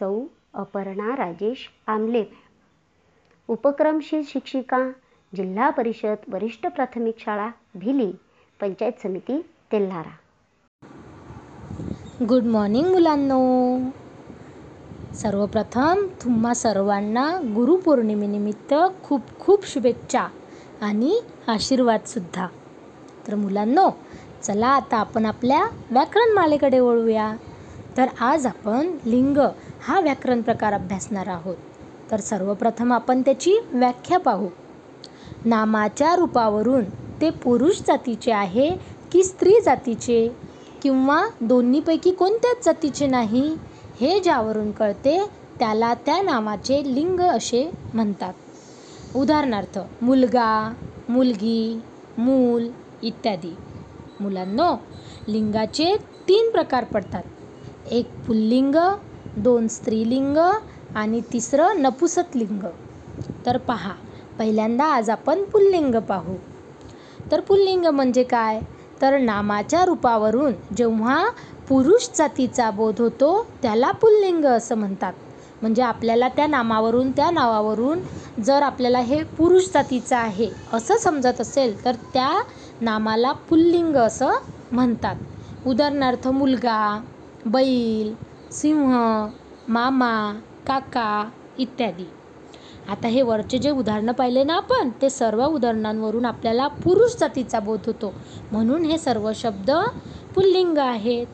सौ 0.00 0.22
अपर्णा 0.54 1.16
राजेश 1.16 1.68
आमले. 1.86 2.24
उपक्रमशील 3.48 4.22
शिक्षिका 4.26 4.90
जिल्हा 5.36 5.70
परिषद 5.70 6.16
वरिष्ठ 6.28 6.66
प्राथमिक 6.66 7.14
शाळा 7.18 7.48
भिली 7.74 8.12
पंचायत 8.60 8.92
समिती 9.02 9.40
तेल्हारा. 9.72 10.10
गुड 12.28 12.44
मॉर्निंग 12.44 12.86
मुलांनो. 12.86 13.40
सर्वप्रथम 15.14 16.06
तुम्हा 16.24 16.54
सर्वांना 16.54 17.38
गुरुपौर्णिमेनिमित्त 17.54 18.74
खूप 19.04 19.20
खूप 19.40 19.66
शुभेच्छा 19.66 20.26
आणि 20.80 21.20
आशीर्वादसुद्धा 21.48 22.46
तर 23.28 23.34
मुलांनो 23.34 23.90
चला 24.42 24.66
आता 24.66 24.96
आपण 24.96 25.26
आपल्या 25.26 25.66
व्याकरण 25.90 26.32
मालेकडे 26.32 26.80
वळूया. 26.80 27.36
तर 27.96 28.06
आज 28.20 28.46
आपण 28.46 28.96
लिंग 29.04 29.38
हा 29.82 30.00
व्याकरण 30.00 30.42
प्रकार 30.42 30.72
अभ्यासणार 30.72 31.26
आहोत. 31.26 31.56
तर 32.10 32.20
सर्वप्रथम 32.20 32.92
आपण 32.92 33.22
त्याची 33.22 33.58
व्याख्या 33.72 34.18
पाहू. 34.18 34.48
नामाच्या 35.44 36.16
रूपावरून 36.16 36.84
ते 37.20 37.30
पुरुष 37.30 37.80
जातीचे 37.86 38.32
आहे 38.32 38.70
की 39.12 39.24
स्त्री 39.24 39.54
जातीचे? 39.64 40.36
किंवा 40.82 41.26
दोन्हीपैकी 41.40 42.10
कोणत्याच 42.10 42.64
जातीचे 42.64 43.06
नाही? 43.06 43.56
हे 44.00 44.20
ज्यावरून 44.20 44.70
कळते 44.70 45.26
त्याला 45.58 45.94
त्या 45.94 46.22
नामाचे 46.22 46.94
लिंग 46.94 47.20
असे 47.20 47.70
म्हणतात. 47.94 48.32
उदाहरणार्थ 49.16 49.78
मुलगा 50.02 50.72
मुलगी 51.08 51.80
मूल 52.18 52.68
इत्यादी. 53.02 53.54
मुलांनो 54.20 54.74
लिंगाचे 55.28 55.94
तीन 56.28 56.50
प्रकार 56.50 56.84
पडतात. 56.84 57.22
एक 57.90 58.08
पुल्लिंग 58.26 58.74
दोन 59.36 59.66
स्त्रीलिंग 59.68 60.36
आणि 60.94 61.20
तिसरं 61.32 61.80
नपुसकलिंग. 61.82 62.64
तर 63.46 63.56
पहा 63.58 63.92
पहिल्यांदा 64.38 64.84
आज 64.84 65.10
आपण 65.10 65.42
पुल्लिंग 65.44 65.94
पाहू. 65.94 66.34
तर 67.30 67.40
पुल्लिंग 67.40 67.86
म्हणजे 67.86 68.22
काय? 68.22 68.60
तर 69.02 69.18
नामाच्या 69.18 69.84
रूपावरून 69.84 70.52
जेव्हा 70.76 71.24
पुरुष 71.68 72.08
जातीचा 72.14 72.70
बोध 72.70 73.00
होतो 73.00 73.46
त्याला 73.62 73.90
पुल्लिंग 73.90 74.44
असं 74.44 74.74
म्हणतात. 74.74 75.12
म्हणजे 75.62 75.82
आपल्याला 75.82 76.28
त्या 76.28 76.46
नामावरून 76.46 77.10
त्या 77.10 77.30
नावावरून 77.30 77.98
जर 78.42 78.62
आपल्याला 78.62 78.98
हे 78.98 79.22
पुरुष 79.38 79.64
जातीचं 79.74 80.16
आहे 80.16 80.48
असं 80.72 80.96
समजत 80.96 81.40
असेल 81.40 81.84
तर 81.84 81.94
त्या 82.14 82.30
नामाला 82.80 83.32
पुल्लिंग 83.32 83.96
असं 83.96 84.32
म्हणतात. 84.72 85.16
उदाहरणार्थ 85.66 86.28
मुलगा 86.28 87.00
बैल 87.46 88.14
सिंह 88.52 88.94
मामा 89.68 90.32
काका 90.66 91.24
इत्यादी. 91.58 92.04
आता 92.88 93.08
हे 93.08 93.22
वरचे 93.22 93.58
जे 93.58 93.70
उदाहरणं 93.70 94.12
पाहिले 94.12 94.44
ना 94.44 94.54
आपण 94.54 94.88
ते 95.02 95.10
सर्व 95.10 95.44
उदाहरणांवरून 95.46 96.24
आपल्याला 96.24 96.66
पुरुष 96.68 97.16
जातीचा 97.20 97.60
बोध 97.60 97.80
होतो. 97.86 98.12
म्हणून 98.52 98.84
हे 98.84 98.98
सर्व 98.98 99.30
शब्द 99.34 99.70
पुल्लिंग 100.34 100.78
आहेत. 100.78 101.26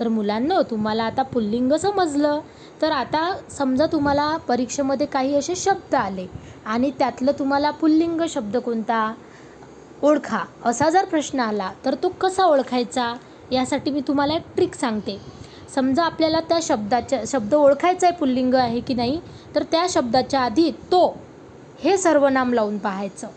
तर 0.00 0.08
मुलांनो 0.08 0.62
तुम्हाला 0.62 1.04
आता 1.04 1.22
पुल्लिंग 1.22 1.72
समजलं. 1.72 2.40
तर 2.82 2.92
आता 2.92 3.32
समजा 3.50 3.86
तुम्हाला 3.86 4.36
परीक्षेमध्ये 4.36 5.06
काही 5.06 5.34
असे 5.34 5.54
शब्द 5.56 5.94
आले 5.94 6.26
आणि 6.66 6.90
त्यातलं 6.90 7.32
तुम्हाला 7.38 7.70
पुल्लिंग 7.70 8.20
शब्द 8.28 8.56
कोणता? 8.56 9.14
ओळखा. 10.02 10.44
असा 10.64 10.90
जर 10.90 11.04
प्रश्न 11.04 11.40
आला 11.40 11.72
तर 11.84 11.94
तो 11.94 12.08
कसा 12.08 12.44
ओळखायचा? 12.44 13.14
यासाठी 13.52 13.90
मी 13.90 14.00
तुम्हाला 14.00 14.34
एक 14.34 14.42
ट्रिक 14.56 14.74
सांगते. 14.74 15.18
समजा 15.74 16.04
आपल्याला 16.04 16.40
त्या 16.40 16.58
शब्दाच्या 16.62 17.20
शब्द 17.26 17.54
ओळखायचा 17.54 18.06
आहे 18.06 18.16
पुल्लिंग 18.16 18.54
आहे 18.54 18.80
की 18.80 18.94
नाही 18.94 19.20
तर 19.54 19.62
त्या 19.62 19.86
शब्दाच्या 19.90 20.40
आधी 20.40 20.70
तो 20.70 21.16
हे 21.84 21.96
सर्वनाम 21.96 22.52
लावून 22.52 22.78
पाहायचं. 22.78 23.28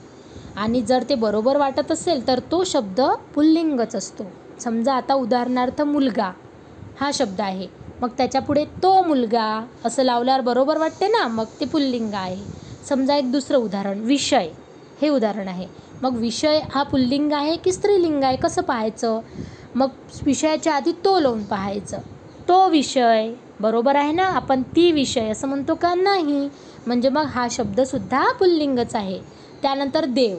आणि 0.55 0.82
जर 0.82 1.03
ते 1.09 1.16
बरोबर 1.16 1.57
वाटत 1.57 1.91
असेल 1.91 2.28
तर 2.28 2.39
तो 2.39 2.64
शब्द 2.64 3.01
पुल्लिंगच 3.36 3.95
असतो. 3.95 4.24
समजा 4.59 4.93
आता 4.93 5.14
उदाहरणार्थ 5.14 5.82
मुलगा 5.82 6.32
हा 6.99 7.12
शब्द 7.14 7.41
आहे. 7.41 7.68
मग 8.01 8.09
त्याच्यापुढे 8.09 8.66
तो 8.66 9.03
मुलगा 9.03 9.66
असं 9.86 10.03
लावल्यावर 10.03 10.41
बरोबर 10.41 10.78
वाटते 10.78 11.07
ना? 11.07 11.28
मग 11.28 11.45
ते 11.59 11.66
पुल्लिंग 11.66 12.14
आहे. 12.14 12.38
समजा 12.89 13.16
एक 13.16 13.32
दुसरं 13.32 13.57
उदाहरण 13.57 13.99
विषय 13.99 14.49
हे 15.01 15.09
उदाहरण 15.09 15.47
आहे. 15.47 15.68
मग 16.04 16.16
विषय 16.16 16.62
हा 16.72 16.84
पुल्लिंग 16.84 17.34
आहे 17.34 17.58
की 17.58 17.72
स्त्रीलिंग 17.72 18.24
आहे? 18.24 18.36
कसं 18.36 18.62
पाहायचं? 18.62 19.20
मग 19.76 19.88
विषयाच्या 20.26 20.76
आधी 20.76 20.91
तो 20.91 21.20
लावून 21.20 21.43
पाहायचं. 21.43 21.97
तो 22.47 22.70
विषय 22.70 23.34
बरोबर 23.60 23.95
आहे 23.95 24.12
ना? 24.12 24.24
आपण 24.24 24.62
ती 24.62 24.91
विषय 24.91 25.30
असं 25.30 25.47
म्हणतो 25.47 25.76
का 25.76 25.93
नाही? 25.95 26.49
म्हणजे 26.88 27.10
मग 27.10 27.26
हा 27.26 27.47
शब्दसुद्धा 27.52 28.32
पुल्लिंगच 28.32 28.95
आहे. 28.95 29.20
त्यानंतर 29.62 30.06
देव. 30.06 30.38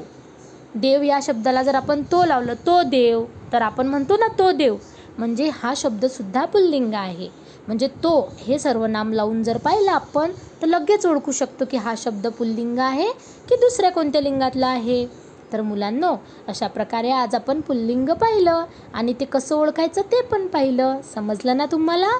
देव 0.75 1.03
या 1.03 1.19
शब्दाला 1.23 1.63
जर 1.63 1.75
आपण 1.75 2.03
तो 2.03 2.25
लावलं 2.25 2.55
तो 2.55 2.83
देव 2.83 3.25
तर 3.53 3.63
आपण 3.63 3.87
म्हणतो 3.87 4.17
ना 4.17 4.27
तो 4.39 4.53
देव. 4.53 4.77
म्हणजे 5.19 5.51
हा 5.55 5.73
शब्दसुद्धा 5.77 6.45
पुल्लिंग 6.45 6.95
आहे. 6.95 7.29
म्हणजे 7.67 7.87
तो 7.87 8.33
हे 8.39 8.59
सर्वनाम 8.59 9.13
लावून 9.13 9.43
जर 9.43 9.57
पाहिलं 9.57 9.91
आपण 9.91 10.31
तर 10.63 10.67
लगेच 10.67 11.07
ओळखू 11.07 11.33
शकतो 11.33 11.65
की 11.71 11.77
हा 11.77 11.95
शब्द 11.97 12.27
पुल्लिंग 12.27 12.79
आहे 12.79 13.13
की 13.49 13.57
दुसऱ्या 13.57 13.91
कोणत्या 13.91 14.21
लिंगातला 14.21 14.67
आहे? 14.67 15.22
तर 15.53 15.61
मुलांनो 15.61 16.15
अशा 16.49 16.67
प्रकारे 16.67 17.11
आज 17.11 17.35
आपण 17.35 17.61
पुल्लिंग 17.61 18.09
पाहिलं 18.09 18.65
आणि 18.95 19.15
ते 19.21 19.25
कसं 19.25 19.57
ओळखायचं 19.57 20.03
ते 20.03 20.23
पण 20.23 20.47
पाहिलं. 20.47 21.01
समजलं 21.01 21.57
ना 21.57 21.67
तुम्हाला? 21.67 22.11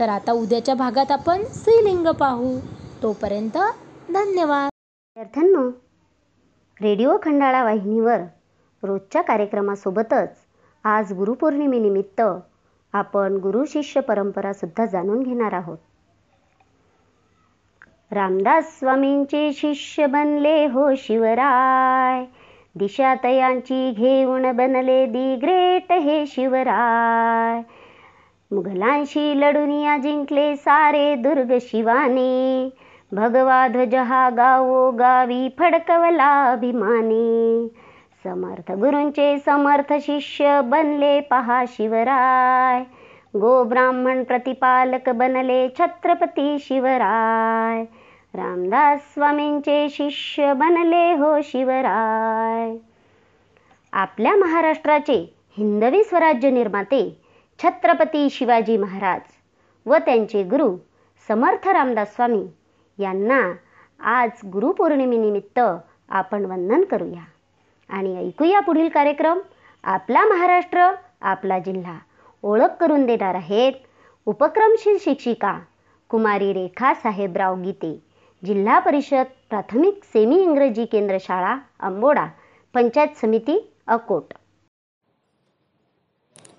तर 0.00 0.08
आता 0.08 0.32
उद्याच्या 0.32 0.74
भागात 0.74 1.12
आपण 1.12 1.44
स्त्रीलिंग 1.44 2.06
पाहू. 2.06 2.58
तोपर्यंत 3.02 3.58
धन्यवाद. 4.08 4.70
विद्यार्थ्यांनो 5.16 5.68
रेडिओ 6.80 7.16
खंडाळा 7.22 7.62
वाहिनीवर 7.64 8.20
रोजच्या 8.82 9.22
कार्यक्रमासोबतच 9.22 10.36
आज 10.84 11.12
गुरुपौर्णिमेनिमित्त 11.12 12.20
आपण 12.92 13.36
गुरु 13.36 13.64
शिष्य 13.64 14.00
परंपरा 14.00 14.52
सुद्धा 14.52 14.86
जाणून 14.86 15.22
घेणार 15.22 15.52
आहोत. 15.52 15.78
रामदास 18.12 18.78
स्वामींचे 18.78 19.52
शिष्य 19.52 20.06
बनले 20.06 20.66
हो 20.66 20.94
शिवराय. 20.98 22.24
दिशातयांची 22.74 23.90
घेऊन 23.90 24.52
बनले 24.52 25.06
दी 25.06 25.36
ग्रेट 25.36 25.92
हे 25.92 26.26
शिवराय. 26.26 27.62
मुघलांशी 28.54 29.40
लढून 29.40 30.00
जिंकले 30.00 30.56
सारे 30.56 31.14
दुर्ग 31.14 31.58
शिवाने. 31.60 32.68
भगवा 33.12 33.68
ध्वज 33.68 33.94
हा 33.94 34.30
गावो 34.30 34.90
गावी 34.90 35.48
फडकवला 35.58 36.52
अभिमाने. 36.52 37.68
समर्थ 38.24 38.72
गुरूंचे 38.72 39.38
समर्थ 39.38 39.92
शिष्य 39.92 40.60
बनले 40.64 41.20
पहा 41.20 41.64
शिवराय. 41.68 42.82
गो 43.36 43.64
ब्राह्मण 43.64 44.24
प्रतिपालक 44.24 45.08
बनले 45.08 45.68
छत्रपती 45.68 46.58
शिवराय. 46.58 47.84
रामदास 48.34 49.00
स्वामींचे 49.14 49.88
शिष्य 49.90 50.52
बनले 50.52 51.12
हो 51.14 51.40
शिवराय. 51.44 52.76
आपल्या 53.92 54.34
महाराष्ट्राचे 54.36 55.16
हिंदवी 55.58 56.02
स्वराज्य 56.04 56.50
निर्माते 56.50 57.00
छत्रपती 57.62 58.28
शिवाजी 58.30 58.76
महाराज 58.76 59.20
व 59.86 59.96
त्यांचे 59.96 60.42
गुरु 60.42 60.76
समर्थ 61.28 61.68
रामदास 61.68 62.14
स्वामी 62.14 62.44
यांना 62.98 63.40
आज 64.00 64.30
गुरुपौर्णिमेनिमित्त 64.52 65.60
आपण 66.08 66.44
वंदन 66.44 66.84
करूया. 66.84 67.24
आणि 67.88 68.16
ऐकूया 68.26 68.60
पुढील 68.60 68.88
कार्यक्रम. 68.88 69.38
आपला 69.84 70.24
महाराष्ट्र 70.24 70.90
आपला 71.20 71.58
जिल्हा 71.58 71.98
ओळख 72.42 72.76
करून 72.80 73.06
देणार 73.06 73.34
आहेत 73.34 73.72
उपक्रमशील 74.26 74.96
शिक्षिका 75.00 75.58
कुमारी 76.10 76.52
रेखा 76.52 76.94
साहेबराव 76.94 77.56
गीते. 77.56 78.07
जिल्हा 78.46 78.78
परिषद 78.78 79.26
प्राथमिक 79.50 80.04
सेमी 80.04 80.42
इंग्रजी 80.42 80.84
केंद्र 80.84 81.16
शाळा 81.20 81.56
अंबोडा 81.80 82.26
पंचायत 82.74 83.08
समिती 83.20 83.72
अकोट. 83.86 84.34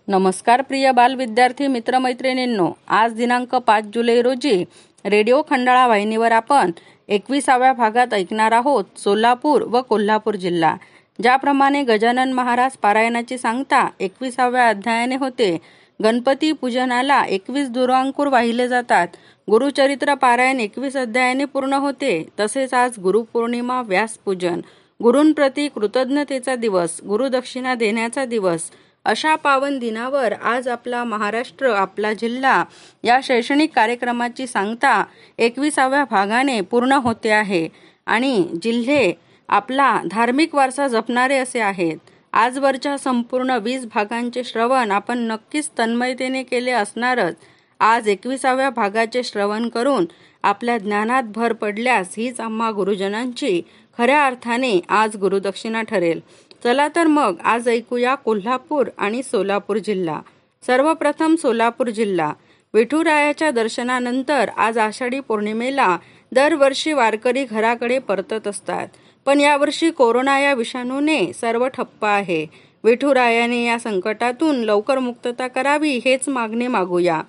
नमस्कार 0.08 0.62
प्रिय 0.62 0.92
बाल 0.92 1.16
विद्यार्थी 1.16 1.68
मित्रमैत्रिणींनो. 1.68 2.72
आज 2.88 3.14
दिनांक 3.14 3.56
पाच 3.56 3.84
जुलै 3.84 4.22
रोजी 4.22 4.64
रेडिओ 5.06 5.42
खंडाळा 5.50 5.88
वाहिनीवर 5.88 6.32
आपण 6.32 6.72
एकविसाव्या 7.08 7.74
भागात 7.74 8.14
ऐकणार 8.14 8.52
आहोत 8.52 9.00
सोलापूर 9.00 9.62
व 9.62 9.82
कोल्हापूर 9.82 10.36
जिल्हा. 10.36 10.76
ज्याप्रमाणे 11.22 11.84
गजानन 11.84 12.34
महाराज 12.34 12.72
पारायणाची 12.72 13.38
सांगता 13.38 13.88
एकविसाव्या 14.00 14.70
अध्यायाने 14.70 15.16
होते. 15.16 15.58
गणपती 16.04 16.52
पूजनाला 16.52 17.24
एकवीस 17.24 17.70
दुरांकूर 17.70 18.28
वाहिले 18.28 18.68
जातात. 18.68 19.08
गुरुचरित्र 19.50 20.14
पारायण 20.14 20.60
एकवीस 20.60 20.96
अध्यायाने 20.98 21.46
पूर्ण 21.46 21.74
होते. 21.74 22.28
तसेच 22.40 22.74
आज 22.74 22.98
गुरुपौर्णिमा 23.00 23.82
व्यासपूजन 23.82 24.62
गुरूंप्रती 25.04 25.68
कृतज्ञतेचा 25.68 26.56
दिवस 26.56 27.00
गुरुदक्षिणा 27.08 27.76
देण्याचा 27.76 28.26
दिवस 28.26 28.62
अशा 29.06 29.36
पावन 29.36 29.80
दिनावर 29.80 30.34
आज 30.34 30.68
आपला 30.68 31.04
महाराष्ट्र 31.04 31.70
आपला 31.70 32.14
जिल्हा 32.14 32.64
या 33.04 33.20
शैक्षणिक 33.24 33.74
कार्यक्रमाची 33.76 34.48
सांगता 34.48 35.04
एकविसाव्या 35.38 36.04
भागाने 36.04 36.62
पूर्ण 36.62 36.92
होते 36.92 37.30
आहे. 37.30 37.68
आणि 38.06 38.48
जिल्हे 38.62 39.14
आपला 39.48 40.02
धार्मिक 40.12 40.56
वारसा 40.56 40.88
जपणारे 40.88 41.38
असे 41.38 41.60
आहेत. 41.60 41.98
आजवरच्या 42.34 42.98
संपूर्ण 42.98 43.50
वीस 43.50 43.86
भागांचे 43.86 44.44
श्रवण 44.44 44.92
आपण 44.92 45.18
नक्कीच 45.18 45.70
तन्मयतेने 45.80 46.44
केले 46.44 46.72
असणारच. 46.72 47.36
आज 47.80 48.08
एकविसाव्या 48.08 48.70
भागाचे 48.70 49.24
श्रवण 49.24 49.70
करून 49.70 50.06
आपल्या 50.44 50.78
ज्ञानात 50.78 51.24
भर 51.24 51.54
पडल्यास 51.54 52.08
हीच 52.18 52.40
आम्हा 52.40 52.72
गुरुजनांची 52.72 53.62
खऱ्या 53.98 54.26
अर्थाने 54.26 54.80
आज 54.90 55.16
गुरुदक्षिणा 55.16 55.82
ठरेल. 55.82 56.20
चला 56.64 56.88
तर 56.88 57.08
मग 57.08 57.36
आज 57.44 57.70
ऐकूया 57.70 58.16
कोल्हापूर 58.16 58.88
आणि 58.98 59.24
सोलापूर 59.24 59.78
जिल्हा. 59.78 60.22
सर्वप्रथम 60.66 61.36
सोलापूर 61.36 61.90
जिल्हा. 61.90 62.34
विठुरायाच्या 62.74 63.52
दर्शनानंतर 63.52 64.50
आज 64.50 64.78
आषाढी 64.78 65.20
पौर्णिमेला 65.20 65.98
दरवर्षी 66.32 66.92
वारकरी 66.92 67.46
घराकडे 67.46 68.00
परतत 68.00 68.48
असतात. 68.48 68.88
पण 69.26 69.40
यावर्षी 69.40 69.92
कोरोना 69.92 70.40
या 70.40 70.54
विषाणूने 70.54 71.34
सर्व 71.34 71.68
ठप्प 71.68 72.06
आहे. 72.06 72.46
विठुरायाने 72.84 73.66
या 73.66 73.80
संकटातून 73.80 74.56
लवकर 74.56 75.00
मुक्तता 75.00 75.48
करावी 75.48 76.00
हेच 76.06 76.30
मागणे 76.30 76.68
मागूया. 76.68 77.22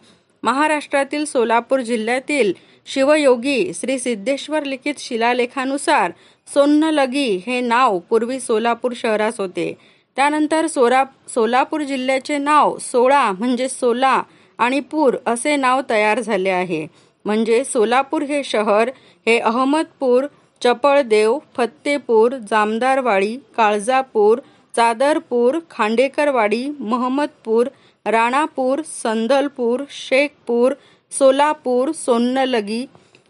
महाराष्ट्रातील 0.42 1.24
सोलापूर 1.24 1.80
जिल्ह्यातील 1.80 2.52
शिवयोगी 2.86 3.72
श्री 3.74 3.98
सिद्धेश्वर 3.98 4.64
लिखित 4.64 4.94
शिलालेखानुसार 4.98 6.12
सोन्नलगी 6.48 7.28
हे 7.46 7.60
नाव 7.60 7.98
पूर्वी 8.10 8.40
सोलापूर 8.40 8.92
शहरास 8.96 9.40
होते. 9.40 9.72
त्यानंतर 10.16 10.66
सोरा 10.66 11.04
सोलापूर 11.28 11.82
जिल्ह्याचे 11.82 12.38
नाव 12.38 12.76
सोळा 12.80 13.30
म्हणजे 13.32 13.68
सोला 13.68 14.22
आणि 14.58 14.80
पूर 14.80 15.16
असे 15.26 15.56
नाव 15.56 15.80
तयार 15.90 16.20
झाले 16.20 16.50
आहे. 16.50 16.86
म्हणजे 17.24 17.62
सोलापूर 17.64 18.22
हे 18.22 18.42
शहर 18.44 18.90
हे 19.26 19.38
अहमदपूर 19.38 20.26
चपळदेव 20.62 21.38
फत्तेपूर 21.56 22.36
जामदारवाडी 22.50 23.36
काळजापूर 23.56 24.38
चादरपूर 24.76 25.58
खांडेकरवाडी 25.70 26.66
महमदपूर 26.80 27.66
राणापूर 28.06 28.82
संदलपूर 29.02 29.84
शेखपूर 29.90 30.72
सोलापूर 31.12 31.92
सोन्नलगी 31.92 32.86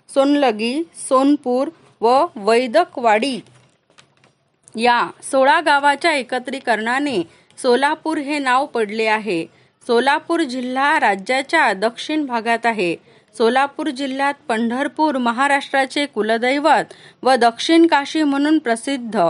सोनलगी 0.08 0.82
सोनपूर 1.08 1.68
व 2.00 2.26
वैदकवाडी. 2.36 3.40
या 4.76 5.10
सोळा 5.22 5.60
गावाच्या 5.60 6.12
एकत्रीकरणाने 6.12 7.22
सोलापूर 7.58 8.18
हे 8.18 8.38
नाव 8.38 8.66
पडले 8.66 9.04
आहे. 9.04 9.46
सोलापूर 9.86 10.42
जिल्हा 10.42 11.00
राज्याच्या 11.00 11.72
दक्षिण 11.72 12.26
भागात 12.26 12.66
आहे. 12.66 12.96
सोलापूर 13.34 13.90
जिल्ह्यात 13.90 14.34
पंढरपूर 14.48 15.16
महाराष्ट्राचे 15.16 16.06
कुलदैवत 16.06 16.92
व 17.22 17.34
दक्षिण 17.34 17.86
काशी 17.86 18.22
म्हणून 18.22 18.58
प्रसिद्ध. 18.58 19.20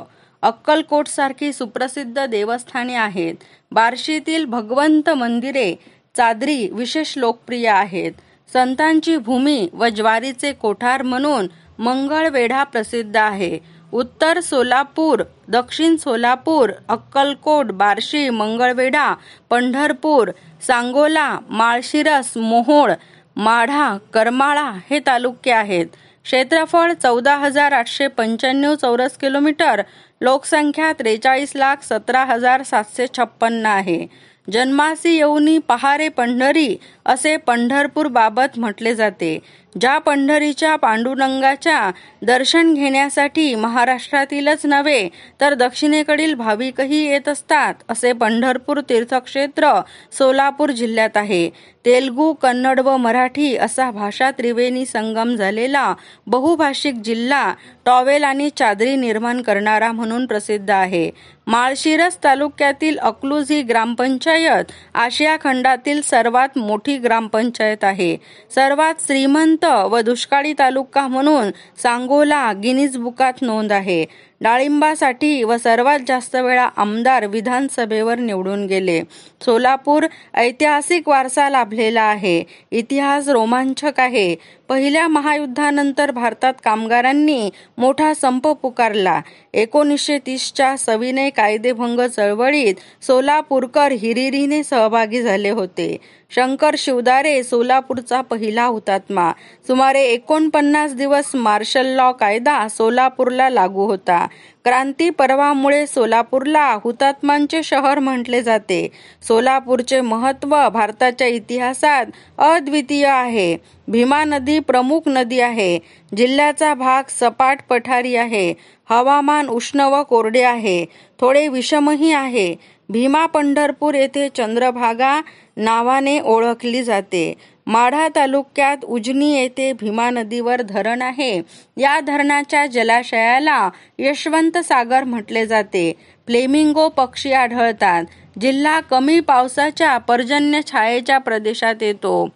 अक्कलकोट 0.42 1.06
सारखी 1.06 1.52
सुप्रसिद्ध 1.52 2.26
देवस्थाने 2.26 2.94
आहेत. 2.94 3.34
बार्शीतील 3.72 4.44
भगवंत 4.44 5.10
मंदिरे 5.10 5.74
चादरी 6.16 6.68
विशेष 6.72 7.14
लोकप्रिय 7.16 7.68
आहेत. 7.68 8.12
संतांची 8.52 9.16
भूमी 9.16 9.68
व 9.72 9.88
ज्वारीचे 9.88 10.52
कोठार 10.52 11.02
म्हणून 11.02 11.46
मंगळवेढा 11.78 12.64
प्रसिद्ध 12.64 13.16
आहे. 13.16 13.58
उत्तर 13.92 14.40
सोलापूर 14.40 15.22
दक्षिण 15.48 15.96
सोलापूर 15.96 16.70
अक्कलकोट 16.88 17.66
बार्शी 17.66 18.28
मंगळवेढा 18.30 19.14
पंढरपूर 19.50 20.30
सांगोला 20.66 21.38
माळशिरस 21.50 22.36
मोहोळ 22.36 22.92
माढा 23.36 23.96
करमाळा 24.14 24.72
हे 24.90 24.98
तालुके 24.98 25.50
आहेत. 25.50 25.86
क्षेत्रफळ 26.24 26.92
चौदा 26.92 27.36
हजार 27.36 27.72
आठशे 27.72 28.06
पंच्याण्णव 28.06 28.74
चौरस 28.74 29.16
किलोमीटर 29.16 29.82
लोकसंख्या 30.20 30.92
त्रेचाळीस 30.92 31.52
लाख 31.54 31.76
सतरा 31.82 32.24
हजार 32.24 32.62
सातशे 32.62 33.06
छप्पन्न 33.16 33.66
आहे. 33.66 34.06
जन्मासी 34.52 35.14
येऊनी 35.16 35.58
पहारे 35.58 36.08
पंढरी 36.08 36.76
असे 37.04 37.36
पंढरपूर 37.36 38.06
बाबत 38.06 38.58
म्हटले 38.58 38.94
जाते. 38.94 39.38
ज्या 39.74 39.98
पंढरीच्या 39.98 40.74
पांडुरंगाच्या 40.76 41.90
दर्शन 42.22 42.72
घेण्यासाठी 42.74 43.54
महाराष्ट्रातीलच 43.54 44.66
नव्हे 44.66 45.08
तर 45.40 45.54
दक्षिणेकडील 45.54 46.34
भाविकही 46.34 47.04
येत 47.06 47.28
असतात 47.28 47.74
असे 47.88 48.12
पंढरपूर 48.12 48.80
तीर्थक्षेत्र 48.80 49.72
सोलापूर 50.18 50.70
जिल्ह्यात 50.70 51.16
आहे. 51.16 51.48
तेलगू 51.84 52.32
कन्नड 52.32 52.80
व 52.80 52.96
मराठी 52.96 53.56
असा 53.56 53.90
भाषा 53.90 54.30
त्रिवेणी 54.30 54.84
संगम 54.86 55.34
झालेला 55.36 55.94
बहुभाषिक 56.26 56.94
जिल्हा 56.94 57.52
टॉवेल 57.86 58.24
आणि 58.24 58.48
चादरी 58.56 58.96
निर्माण 58.96 59.40
करणारा 59.42 59.90
म्हणून 59.92 60.26
प्रसिद्ध 60.26 60.70
आहे. 60.70 61.10
माळशिरस 61.46 62.18
तालुक्यातील 62.24 62.98
अकलूज 62.98 63.50
ही 63.50 63.62
ग्रामपंचायत 63.62 64.72
आशिया 64.94 65.36
खंडातील 65.40 66.00
सर्वात 66.00 66.58
मोठी 66.58 66.96
ग्रामपंचायत 66.98 67.84
आहे. 67.84 68.16
सर्वात 68.54 68.94
श्रीमंत 69.06 69.59
व 69.64 70.00
दुष्काळी 70.00 70.52
तालुका 70.52 71.06
म्हणून 71.08 71.50
सांगोला 71.82 72.52
गिनीज 72.52 72.96
बुकात 72.96 73.42
नोंद 73.42 73.72
आहे. 73.72 74.04
डाळिंबासाठी 74.42 75.42
व 75.44 75.56
सर्वात 75.56 75.98
जास्त 76.08 76.36
वेळा 76.36 76.68
आमदार 76.76 77.26
विधानसभेवर 77.26 78.18
निवडून 78.18 78.66
गेले. 78.66 79.02
सोलापूर 79.40 80.06
ऐतिहासिक 80.34 81.08
वारसा 81.08 81.48
लाभलेला 81.50 82.02
आहे. 82.02 82.44
इतिहास 82.70 83.28
रोमांचक 83.28 84.00
आहे. 84.00 84.34
पहिल्या 84.68 85.08
महायुद्धानंतर 85.08 86.10
भारतात 86.10 86.54
कामगारांनी 86.64 87.50
मोठा 87.78 88.14
संप 88.14 88.48
पुकारला. 88.48 89.20
एकोणीसशे 89.54 90.18
तीसच्या 90.18 90.76
सविनय 90.76 91.30
कायदेभंग 91.30 92.00
चळवळीत 92.00 92.74
सोलापूरकर 93.02 93.92
हिरिरीने 93.92 94.62
सहभागी 94.62 95.22
झाले 95.22 95.50
होते. 95.50 95.96
शंकर 96.34 96.74
शिवदारे 96.78 97.42
सोलापूरचा 97.42 98.20
पहिला 98.20 98.64
हुतात्मा. 98.64 99.32
सुमारे 99.66 100.02
एकोणपन्नास 100.02 100.94
दिवस 100.94 101.34
मार्शल 101.34 101.86
लॉ 101.86 102.12
कायदा 102.12 102.68
सोलापूरला 102.68 103.50
लागू 103.50 103.84
होता. 103.84 104.26
क्रांती 104.64 105.10
पर्वामुळे 105.10 105.86
सोलापूरला 105.86 106.78
हुतात्मांचे 106.84 107.62
शहर 107.62 107.98
म्हटले 107.98 108.42
जाते. 108.42 108.88
सोलापूरचे 109.22 110.00
महत्त्व 110.00 110.68
भारताच्या 110.68 111.26
इतिहासात 111.26 112.06
अद्वितीय 112.38 113.06
आहे. 113.06 113.56
भीमा 113.88 114.24
नदी 114.24 114.58
प्रमुख 114.58 115.00
नदी 115.06 115.40
आहे. 115.40 115.78
जिल्ह्याचा 116.16 116.74
भाग 116.74 117.02
सपाट 117.08 117.58
पठारी 117.68 118.16
आहे. 118.16 118.54
हवामान 118.90 119.48
उष्ण 119.48 119.80
व 119.80 120.02
कोरडे 120.02 120.42
आहे. 120.42 120.86
थोडे 121.20 121.48
विषमही 121.48 122.12
आहे. 122.12 122.54
भीमा 122.88 123.26
पंढरपूर 123.26 123.94
येथे 123.94 124.28
चंद्रभागा 124.36 125.20
नावाने 125.56 126.20
ओळखली 126.20 126.82
जाते. 126.82 127.34
माढा 127.70 128.08
तालुक्यात 128.08 128.84
उजनी 128.84 129.30
येथे 129.34 129.72
भीमा 129.72 130.10
नदीवर 130.10 130.62
धरण 130.62 131.02
आहे. 131.02 131.42
या 131.76 132.00
धरणाच्या 132.00 132.66
जलाशयाला 132.66 133.68
यशवंत 133.98 134.58
सागर 134.58 135.04
म्हटले 135.04 135.46
जाते. 135.46 135.92
फ्लेमिंगो 136.26 136.88
पक्षी 136.88 137.32
आढळतात. 137.32 138.04
जिल्हा 138.40 138.80
कमी 138.80 139.20
पावसाच्या 139.20 139.96
पर्जन्य 139.98 140.60
छायेच्या 140.66 141.18
प्रदेशात 141.18 141.82
येतो. 141.82 142.28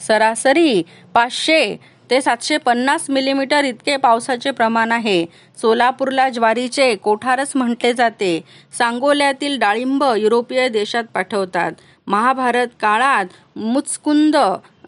सरासरी 0.00 0.82
पाचशे 1.14 1.94
ते 2.10 2.20
सातशे 2.20 2.56
पन्नास 2.56 3.10
मिलीमीटर 3.10 3.64
इतके 3.64 3.96
पावसाचे 3.96 4.50
प्रमाण 4.50 4.92
आहे. 4.92 5.24
सोलापूरला 5.60 6.28
ज्वारीचे 6.28 6.94
कोठारस 6.94 7.52
म्हटले 7.54 7.92
जाते. 7.92 8.40
सांगोल्यातील 8.78 9.58
डाळिंब 9.58 10.04
युरोपीय 10.16 10.68
देशात 10.68 11.04
पाठवतात. 11.04 11.72
महाभारत 12.06 12.68
काळात 12.80 13.26
मुचकुंद 13.56 14.36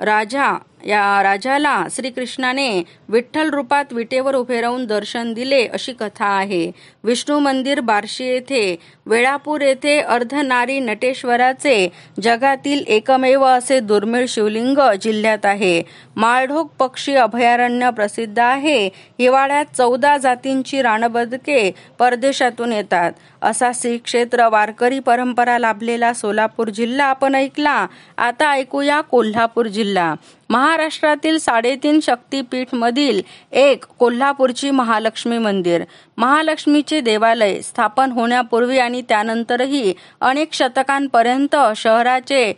राजा 0.00 0.52
या 0.84 1.22
राजाला 1.22 1.84
श्रीकृष्णाने 1.90 2.82
विठ्ठल 3.08 3.50
रूपात 3.50 3.92
विटेवर 3.92 4.34
उभे 4.34 4.60
राहून 4.60 4.86
दर्शन 4.86 5.32
दिले 5.32 5.66
अशी 5.66 5.92
कथा 5.92 6.26
आहे. 6.26 6.72
विष्णू 7.04 7.38
मंदिर 7.38 7.80
बार्शी 7.80 8.24
येथे 8.24 8.76
वेळापूर 9.06 9.60
येथे 9.60 10.00
अर्धनारी 10.00 10.80
नटेश्वराचे 10.80 11.88
जगातील 12.22 12.84
एकमेव 12.88 13.44
असे 13.44 13.80
दुर्मिळ 13.80 14.26
शिवलिंग 14.28 14.78
जिल्ह्यात 15.02 15.46
आहे. 15.46 15.82
माळढोक 16.16 16.70
पक्षी 16.78 17.14
अभयारण्य 17.14 17.90
प्रसिद्ध 17.90 18.38
आहे. 18.38 18.86
हिवाळ्यात 18.86 19.64
चौदा 19.76 20.16
जातींची 20.16 20.82
रानबदके 20.82 21.74
परदेशातून 21.98 22.72
येतात. 22.72 23.12
असा 23.42 23.70
श्री 23.74 23.98
क्षेत्र 23.98 24.48
वारकरी 24.48 24.98
परंपरा 24.98 25.58
लाभलेला 25.58 26.12
सोलापूर 26.12 26.68
जिल्हा 26.68 27.06
आपण 27.06 27.34
ऐकला. 27.34 27.86
आता 28.16 28.50
ऐकूया 28.50 29.00
कोल्हापूर 29.00 29.66
जिल्हा. 29.66 30.14
महाराष्ट्रातील 30.50 31.38
साडेतीन 31.38 31.98
शक्तीपीठ 32.02 32.74
मधील 32.74 33.20
एक 33.52 33.84
कोल्हापूरची 33.98 34.70
महालक्ष्मी 34.70 35.38
मंदिर. 35.38 35.82
महालक्ष्मीचे 36.16 37.00
देवालय 37.00 37.60
स्थापन 37.62 38.12
होण्यापूर्वी 38.12 38.78
आणि 38.78 39.02
त्यानंतरही 39.08 39.92
अनेक 40.20 40.52
शतकांपर्यंत 40.52 41.56
शहराचे 41.76 42.52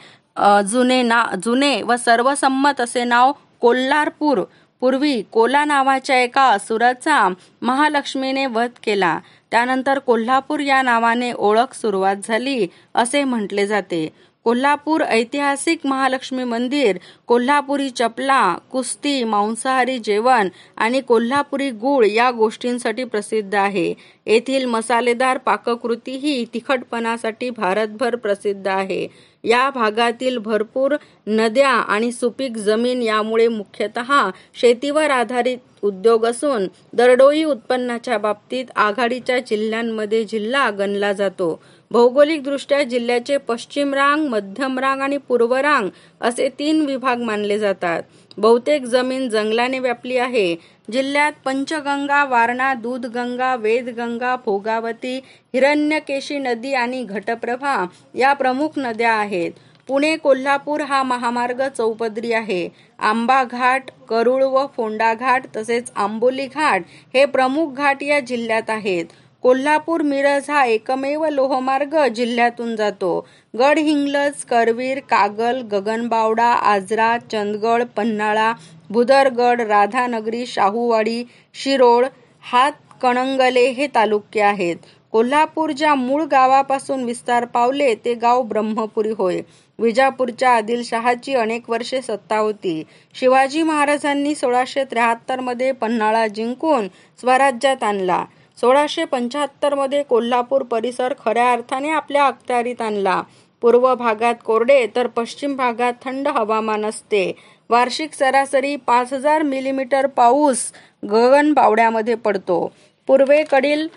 जुने 0.71 1.03
ना 1.03 1.25
जुने 1.45 1.81
व 1.83 1.97
सर्वसंमत 1.97 2.81
असे 2.81 3.05
नाव 3.05 3.33
कोल्हारपूर. 3.61 4.43
पूर्वी 4.83 5.21
कोला 5.33 5.65
नावाच्या 5.65 6.21
एका 6.23 6.43
असुराचा 6.47 7.29
महालक्ष्मीने 7.63 8.45
वध 8.47 8.79
केला. 8.85 9.19
त्यानंतर 9.51 9.99
कोल्हापूर 9.99 10.61
या 10.61 10.81
नावाने 10.83 11.33
ओळख 11.33 11.75
सुरुवात 11.75 12.17
झाली 12.25 12.67
असे 12.95 13.23
म्हटले 13.25 13.67
जाते. 13.67 14.09
कोल्हापूर 14.45 15.01
ऐतिहासिक 15.01 15.79
महालक्ष्मी 15.85 16.45
मंदिर 16.45 16.99
कोल्हापुरी 17.27 17.91
चपला 17.91 18.59
कुस्ती 18.73 19.25
मांसाहारी 19.25 19.99
जेवण 19.99 20.49
आणि 20.77 21.01
कोल्हापुरी 21.01 21.71
गुळ 21.71 22.07
या 22.07 22.31
गोष्टींसाठी 22.31 23.05
प्रसिद्ध 23.05 23.55
आहे. 23.55 23.95
येथील 24.27 24.65
मसालेदार 24.65 25.39
पाककृती 25.39 26.17
ही 26.17 26.45
तिखटपणासाठी 26.55 27.51
भारतभर 27.51 28.17
प्रसिद्ध 28.17 28.69
आहे. 28.69 29.29
या 29.45 29.71
भागातील 29.71 30.39
भरपूर 30.39 30.97
नद्या 31.27 31.69
आणि 31.69 32.13
सुपीक 32.13 32.57
जमीन 32.57 33.03
यामुळे 33.03 33.49
मुख्यतः 33.49 34.31
शेतीवर 34.61 35.11
आधारित 35.11 35.59
उद्योग 35.83 36.27
असून 36.27 36.67
दरडोई 36.93 37.45
उत्पन्नाच्या 37.45 38.19
बाबतीत 38.19 38.65
आघाडीच्या 38.77 39.39
जिल्ह्यांमध्ये 39.39 40.25
जिल्हा 40.25 40.71
गणला 40.71 41.13
जातो. 41.13 41.61
भौगोलिकदृष्ट्या 41.91 42.83
जिल्ह्याचे 42.83 43.37
पश्चिम 43.37 43.95
रांग 43.95 44.27
मध्यम 44.27 44.79
रांग 44.79 45.01
आणि 45.01 45.17
पूर्व 45.17 45.55
रांग 45.55 45.89
असे 46.21 46.49
तीन 46.49 46.85
विभाग 46.87 47.21
मानले 47.21 47.59
जातात. 47.59 48.03
बहुतेक 48.37 48.85
जमीन 48.85 49.29
जंगलाने 49.29 49.79
व्यापली 49.79 50.17
आहे. 50.17 50.57
जिल्ह्यात 50.93 51.33
पंचगंगा 51.45 52.25
वारणा 52.25 52.75
दूधगंगा 52.75 53.57
वेदगंगा 53.57 54.37
भोगावती 54.37 55.17
हिरण्यकेशी 55.55 56.39
नदी 56.39 56.75
आणि 56.75 57.03
घटप्रभा 57.03 57.87
या 58.15 58.33
प्रमुख 58.33 58.69
नद्या 58.77 59.13
आहेत. 59.13 59.51
पुणे 59.89 60.17
कोल्हापूर 60.17 60.81
हा 60.81 61.03
महामार्ग 61.03 61.63
चौपदरी 61.69 62.33
आहे. 62.33 62.69
आंबा 62.99 63.45
घाट 63.45 63.91
करुळ 64.09 64.43
व 64.43 64.67
फोंडा 64.77 65.15
घाट 65.15 65.45
तसेच 65.57 65.91
आंबोली 65.97 66.47
घाट 66.47 66.83
हे 67.15 67.25
प्रमुख 67.25 67.73
घाट 67.73 68.03
या 68.03 68.21
जिल्ह्यात 68.21 68.71
आहेत. 68.71 69.05
कोल्हापूर 69.43 70.03
मिरज 70.03 70.51
हा 70.51 70.65
एकमेव 70.65 71.25
लोहमार्ग 71.25 71.95
जिल्ह्यातून 72.15 72.75
जातो. 72.77 73.11
गड 73.59 73.79
हिंगलज 73.79 74.45
करवीर 74.45 74.99
कागल 74.99 75.61
गगनबावडा 75.73 76.47
आजरा 76.73 77.17
चंदगड 77.33 77.85
पन्हाळा 77.97 78.53
भुदरगड 78.91 79.61
राधानगरी 79.61 80.47
शाहूवाडी 80.47 81.23
शिरोळ 81.55 82.07
हात 82.43 82.73
कणंगले 83.03 83.67
हे 83.71 83.87
तालुके 83.87 84.41
आहेत. 84.41 84.77
कोल्हापूर 85.13 85.71
ज्या 85.73 85.95
मूळ 85.95 86.23
गावापासून 86.23 87.05
विस्तार 87.05 87.45
पावले 87.45 87.95
ते 87.95 88.15
गाव 88.15 88.43
ब्रह्मपुरी 88.43 89.13
होय. 89.19 89.41
विजापूरच्या 89.79 90.51
आदिलशहाची 90.51 91.35
अनेक 91.35 91.71
वर्षे 91.71 92.01
सत्ता 92.03 92.39
होती. 92.39 92.83
शिवाजी 93.15 93.63
महाराजांनी 93.63 94.35
सोळाशे 94.35 94.85
त्र्याहत्तरमध्ये 94.85 95.73
पन्हाळा 95.73 96.27
जिंकून 96.27 96.89
स्वराज्यात 97.21 97.83
आणला. 97.83 98.25
सोळाशे 98.61 99.05
पंच्याहत्तरमध्ये 99.05 100.03
कोल्हापूर 100.03 100.63
परिसर 100.63 101.15
खऱ्या 101.25 101.53
अर्थाने 101.53 101.91
आपल्या 101.91 102.27
अखत्यारीत 102.27 102.81
आणला. 102.81 103.23
पूर्व 103.61 103.95
भागात 103.95 104.35
कोरडे 104.45 104.87
तर 104.97 105.07
पश्चिम 105.07 105.57
भागात 105.57 105.93
थंड 106.05 106.29
हवामान 106.29 106.85
असते. 106.85 107.37
वार्षिक 107.71 108.13
सरासरी 108.13 108.77
पाच 108.77 109.13
हजार 109.13 109.43
मिलीमीटर 109.43 110.07
पाऊस 110.07 110.73
गगन 111.05 111.55
पावड्यामध्ये 111.55 112.15
पडतो. 112.15 112.73
पूर्वेकडील 113.07 113.89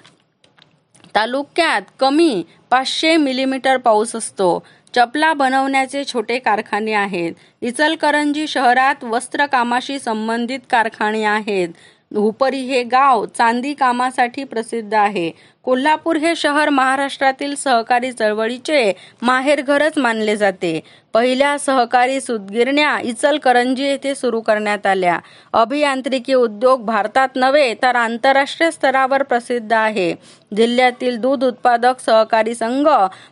तालुक्यात 1.15 1.81
कमी 1.99 2.43
पाचशे 2.69 3.17
मिलीमीटर 3.17 3.77
पाऊस 3.77 4.15
असतो. 4.15 4.63
चपला 4.95 5.33
बनवण्याचे 5.33 6.03
छोटे 6.05 6.39
कारखाने 6.39 6.93
आहेत. 6.93 7.33
इचलकरंजी 7.61 8.47
शहरात 8.47 9.03
वस्त्रकामाशी 9.03 9.99
संबंधित 9.99 10.59
कारखाने 10.69 11.23
आहेत. 11.23 11.69
हुपरी 12.15 12.57
हे 12.57 12.83
गाव 12.83 13.25
चांदी 13.25 13.73
कामासाठी 13.73 14.43
प्रसिद्ध 14.43 14.93
आहे. 14.93 15.31
कोल्हापूर 15.63 16.15
हे 16.15 16.35
शहर 16.35 16.69
महाराष्ट्रातील 16.69 17.55
सहकारी 17.55 18.11
चळवळीचे 18.11 18.93
माहेरघरच 19.21 19.97
मानले 19.97 20.35
जाते. 20.37 20.79
पहिल्या 21.13 21.59
सहकारी 21.59 22.21
सुदगिरण्या 22.21 22.99
इचलकरंजी 22.99 23.83
येथे 23.83 24.15
सुरू 24.15 24.41
करण्यात 24.41 24.85
आल्या. 24.85 25.19
अभियांत्रिकी 25.53 26.33
उद्योग 26.33 26.85
भारतात 26.85 27.29
नव्हे 27.35 27.73
तर 27.73 27.95
आंतरराष्ट्रीय 27.95 28.71
स्तरावर 28.71 29.23
प्रसिद्ध 29.23 29.73
आहे. 29.73 30.15
जिल्ह्यातील 30.57 31.17
दूध 31.17 31.43
उत्पादक 31.43 31.93
सहकारी 32.05 32.55
संघ 32.55 32.87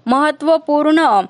महत्त्वपूर्ण 0.06 1.22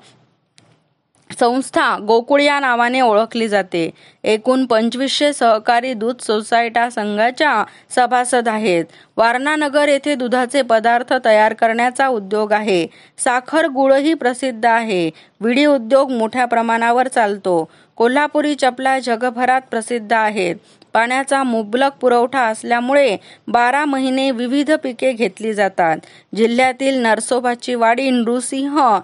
संस्था 1.38 1.96
गोकुळ 2.06 2.40
या 2.40 2.60
नावाने 2.60 3.00
ओळखली 3.00 3.48
जाते. 3.48 3.90
एकूण 4.24 4.66
पंचवीसशे 4.66 5.32
सहकारी 5.32 5.94
दूध 5.94 6.20
सोसायटा 6.20 6.90
संघाच्या 6.90 7.64
सभासद 7.90 8.48
आहेत. 8.48 8.84
वारणानगर 9.16 9.88
येथे 9.88 10.14
दुधाचे 10.14 10.62
पदार्थ 10.62 11.12
तयार 11.24 11.52
करण्याचा 11.52 12.06
उद्योग 12.06 12.52
आहे. 12.52 12.86
साखर 13.18 13.66
गुळही 13.66 14.14
प्रसिद्ध 14.14 14.66
आहे. 14.66 15.10
विडी 15.40 15.64
उद्योग 15.64 16.10
मोठ्या 16.12 16.44
प्रमाणावर 16.44 17.08
चालतो. 17.08 17.68
कोल्हापुरी 17.96 18.54
चपला 18.54 18.98
जगभरात 18.98 19.60
प्रसिद्ध 19.70 20.12
आहेत. 20.12 20.56
पाण्याचा 20.92 21.42
मुबलक 21.42 21.90
पुरवठा 22.00 22.40
असल्यामुळे 22.40 23.16
बारा 23.48 23.84
महिने 23.84 24.30
विविध 24.30 24.72
पिके 24.72 25.12
घेतली 25.12 25.54
जातात. 25.54 25.96
जिल्ह्यातील 26.36 27.02
नरसोबाची 27.02 27.74
वाडी 27.74 28.10
नृसिंह 28.10 29.00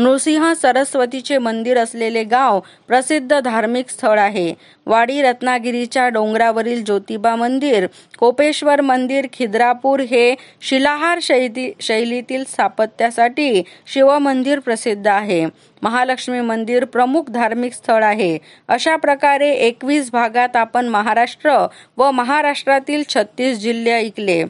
नृसिंह 0.00 0.52
सरस्वतीचे 0.54 1.38
मंदिर 1.38 1.78
असलेले 1.78 2.22
गाव 2.24 2.60
प्रसिद्ध 2.88 3.38
धार्मिक 3.40 3.88
स्थळ 3.88 4.18
आहे. 4.18 4.52
वाडी 4.86 5.20
रत्नागिरीच्या 5.22 6.08
डोंगरावरील 6.08 6.84
ज्योतिबा 6.84 7.34
मंदिर 7.36 7.86
कोपेश्वर 8.18 8.80
मंदिर 8.80 9.26
खिद्रापूर 9.32 10.00
हे 10.00 10.34
शिलाहार 10.60 11.18
शैली 11.22 11.72
शैलीतील 11.80 12.44
स्थापत्यासाठी 12.44 13.62
शिवमंदिर 13.86 14.58
प्रसिद्ध 14.58 15.06
आहे. 15.06 15.44
महालक्ष्मी 15.82 16.40
मंदिर 16.40 16.84
प्रमुख 16.84 17.30
धार्मिक 17.30 17.72
स्थळ 17.72 18.04
आहे. 18.04 18.38
अशा 18.68 18.96
प्रकारे 18.96 19.50
एकवीस 19.68 20.10
भागात 20.12 20.56
आपण 20.56 20.88
महाराष्ट्र 20.88 21.66
व 21.96 22.10
महाराष्ट्रातील 22.10 23.02
छत्तीस 23.08 23.58
जिल्हे 23.58 23.92
ऐकले. 23.92 24.42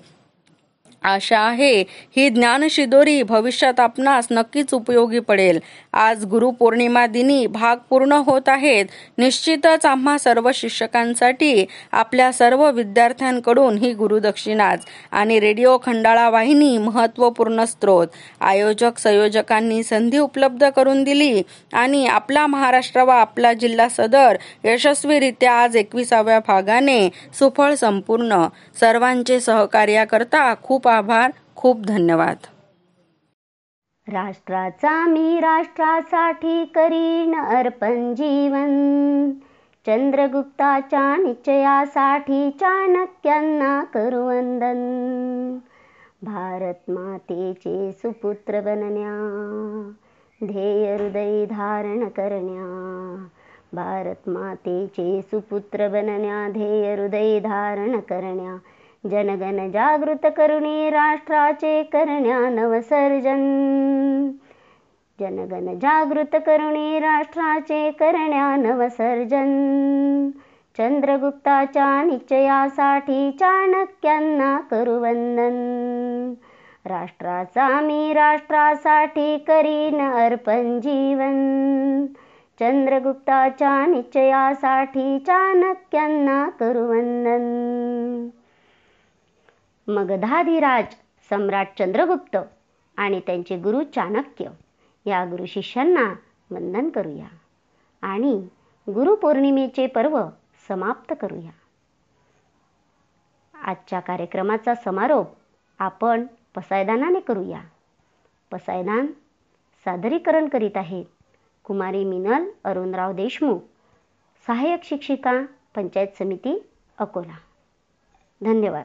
आशा 1.03 1.39
आहे 1.39 1.85
ही 2.17 2.29
ज्ञानशिदोरी 2.29 3.23
भविष्यात 3.23 3.81
आपणास 3.81 4.27
नक्कीच 4.31 4.75
उपयोगी 4.75 5.19
पडेल. 5.19 5.59
आज 5.93 6.25
गुरुपौर्णिमा 6.25 7.07
दिनी 7.07 7.47
भाग 7.47 7.77
पूर्ण 7.91 8.13
होत 8.13 8.49
आहेत. 8.49 8.85
निश्चितच 9.19 9.87
आम्हा 9.87 10.17
सर्व 10.19 10.51
शिक्षकांसाठी 10.55 11.65
आपल्या 11.93 12.33
सर्व 12.33 12.71
विद्यार्थ्यांकडून 12.71 13.79
ही 13.79 13.93
गुरुदक्षिणाच 13.93 14.85
आणि 15.13 15.39
रेडिओ 15.41 15.77
खंडाळा 15.83 16.29
वाहिनी 16.31 16.77
महत्त्वपूर्ण 16.79 17.65
स्त्रोत 17.65 18.07
आयोजक 18.41 18.99
संयोजकांनी 18.99 19.83
संधी 19.83 20.19
उपलब्ध 20.19 20.69
करून 20.69 21.03
दिली 21.05 21.43
आणि 21.73 22.07
आपला 22.07 22.47
महाराष्ट्र 22.47 23.03
व 23.03 23.11
आपला 23.11 23.53
जिल्हा 23.53 23.89
सदर 23.89 24.37
यशस्वीरित्या 24.65 25.53
आज 25.53 25.77
एकविसाव्या 25.77 26.39
भागाने 26.39 27.09
सुफळ 27.39 27.75
संपूर्ण. 27.75 28.47
सर्वांचे 28.81 29.41
सहकार्याकरता 29.41 30.55
खूप 30.63 30.89
आभार. 30.91 31.31
खूप 31.57 31.81
धन्यवाद. 31.81 32.37
राष्ट्राचा 34.13 35.07
मी 35.07 35.41
राष्ट्रासाठी 35.41 36.65
करीन 36.65 37.35
अर्पण 37.35 38.15
जीवन. 38.15 39.31
चंद्रगुप्ताच्या 39.87 41.17
निश्चयासाठी 41.17 42.51
चाणक्यांना 42.51 43.85
करू 43.85 44.27
वंदन 44.27 44.79
भारत 46.23 46.91
मातेचे 46.91 47.93
सुपुत्र 47.93 48.61
बनण्या 48.61 49.15
ध्येय 50.45 50.97
हृदय 50.97 51.45
धारण 51.45 52.09
करण्या. 52.09 53.27
भारत 53.73 54.29
मातेचे 54.29 55.23
सुपुत्र 55.23 55.89
बनण्या 55.89 56.53
ध्येय 56.53 56.95
हृदय 56.95 57.39
धारण 57.39 58.01
करण्या. 58.01 58.57
जनगण 59.07 59.71
जागृत 59.71 60.27
करुणी 60.37 60.91
राष्ट्राचे 60.91 61.83
करण्या 61.83 62.49
नवसर्जन 62.49 63.41
जनगण 65.21 65.79
जागृत 65.79 66.37
करुणी 66.47 66.99
राष्ट्राचे 66.99 67.91
करण्या 67.91 68.57
नवसर्जन 68.57 70.31
चंद्रगुप्ताच्या 70.79 72.03
निश्चयासाठी 72.03 73.31
चाणक्यांना 73.31 74.61
करू 74.71 75.01
वंदन. 75.01 76.35
राष्ट्राचा 76.87 77.81
मी 77.81 78.13
राष्ट्रासाठी 78.13 79.39
करीन 79.39 80.11
अर्पण 80.11 80.81
जीवन. 80.81 82.07
चंद्रगुप्ताच्या 82.61 83.87
निश्चयासाठी 83.87 85.19
चाणक्यांना 85.19 86.49
करू 86.61 86.89
वंदन. 86.89 88.40
मगधाधिराज 89.91 90.85
सम्राट 91.31 91.69
चंद्रगुप्त 91.79 92.37
आणि 92.97 93.21
त्यांचे 93.21 93.57
गुरु 93.57 93.83
चाणक्य 93.83 94.49
या 95.07 95.25
गुरु 95.25 95.47
शिष्यांना 95.47 96.15
वंदन 96.51 96.89
करूया 96.89 97.27
आणि 98.03 98.49
गुरुपौर्णिमेचे 98.95 99.87
पर्व 99.87 100.27
समाप्त 100.69 101.15
करूया. 101.21 101.51
आजच्या 103.63 104.01
कार्यक्रमाचा 104.01 104.75
समारोप 104.75 105.27
आपण 105.79 106.27
पसायदानाने 106.55 107.21
करूया. 107.21 107.61
पसायदान 108.53 109.07
सादरीकरण 109.85 110.49
करीत 110.49 110.77
आहेत 110.77 111.05
कुमारी 111.65 112.05
मिनल 112.05 112.51
अरुणराव 112.65 113.13
देशमुख 113.13 113.59
सहाय्यक 114.47 114.85
शिक्षिका 114.85 115.43
पंचायत 115.75 116.09
समिती 116.19 116.69
अकोला. 116.99 117.39
धन्यवाद. 118.41 118.85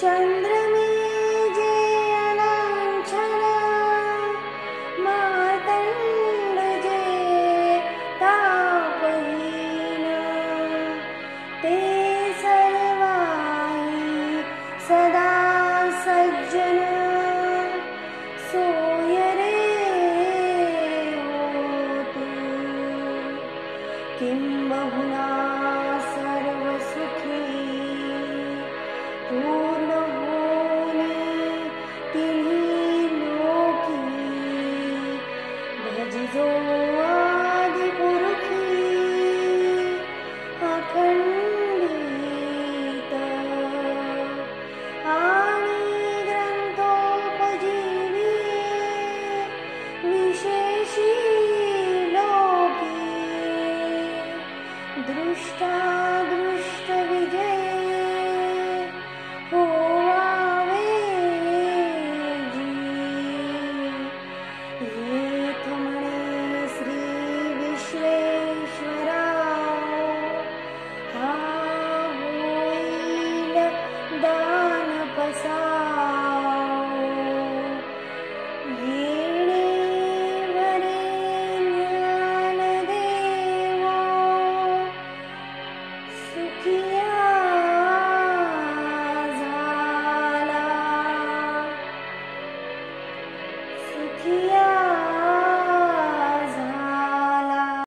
चन्द्रमे 0.00 0.79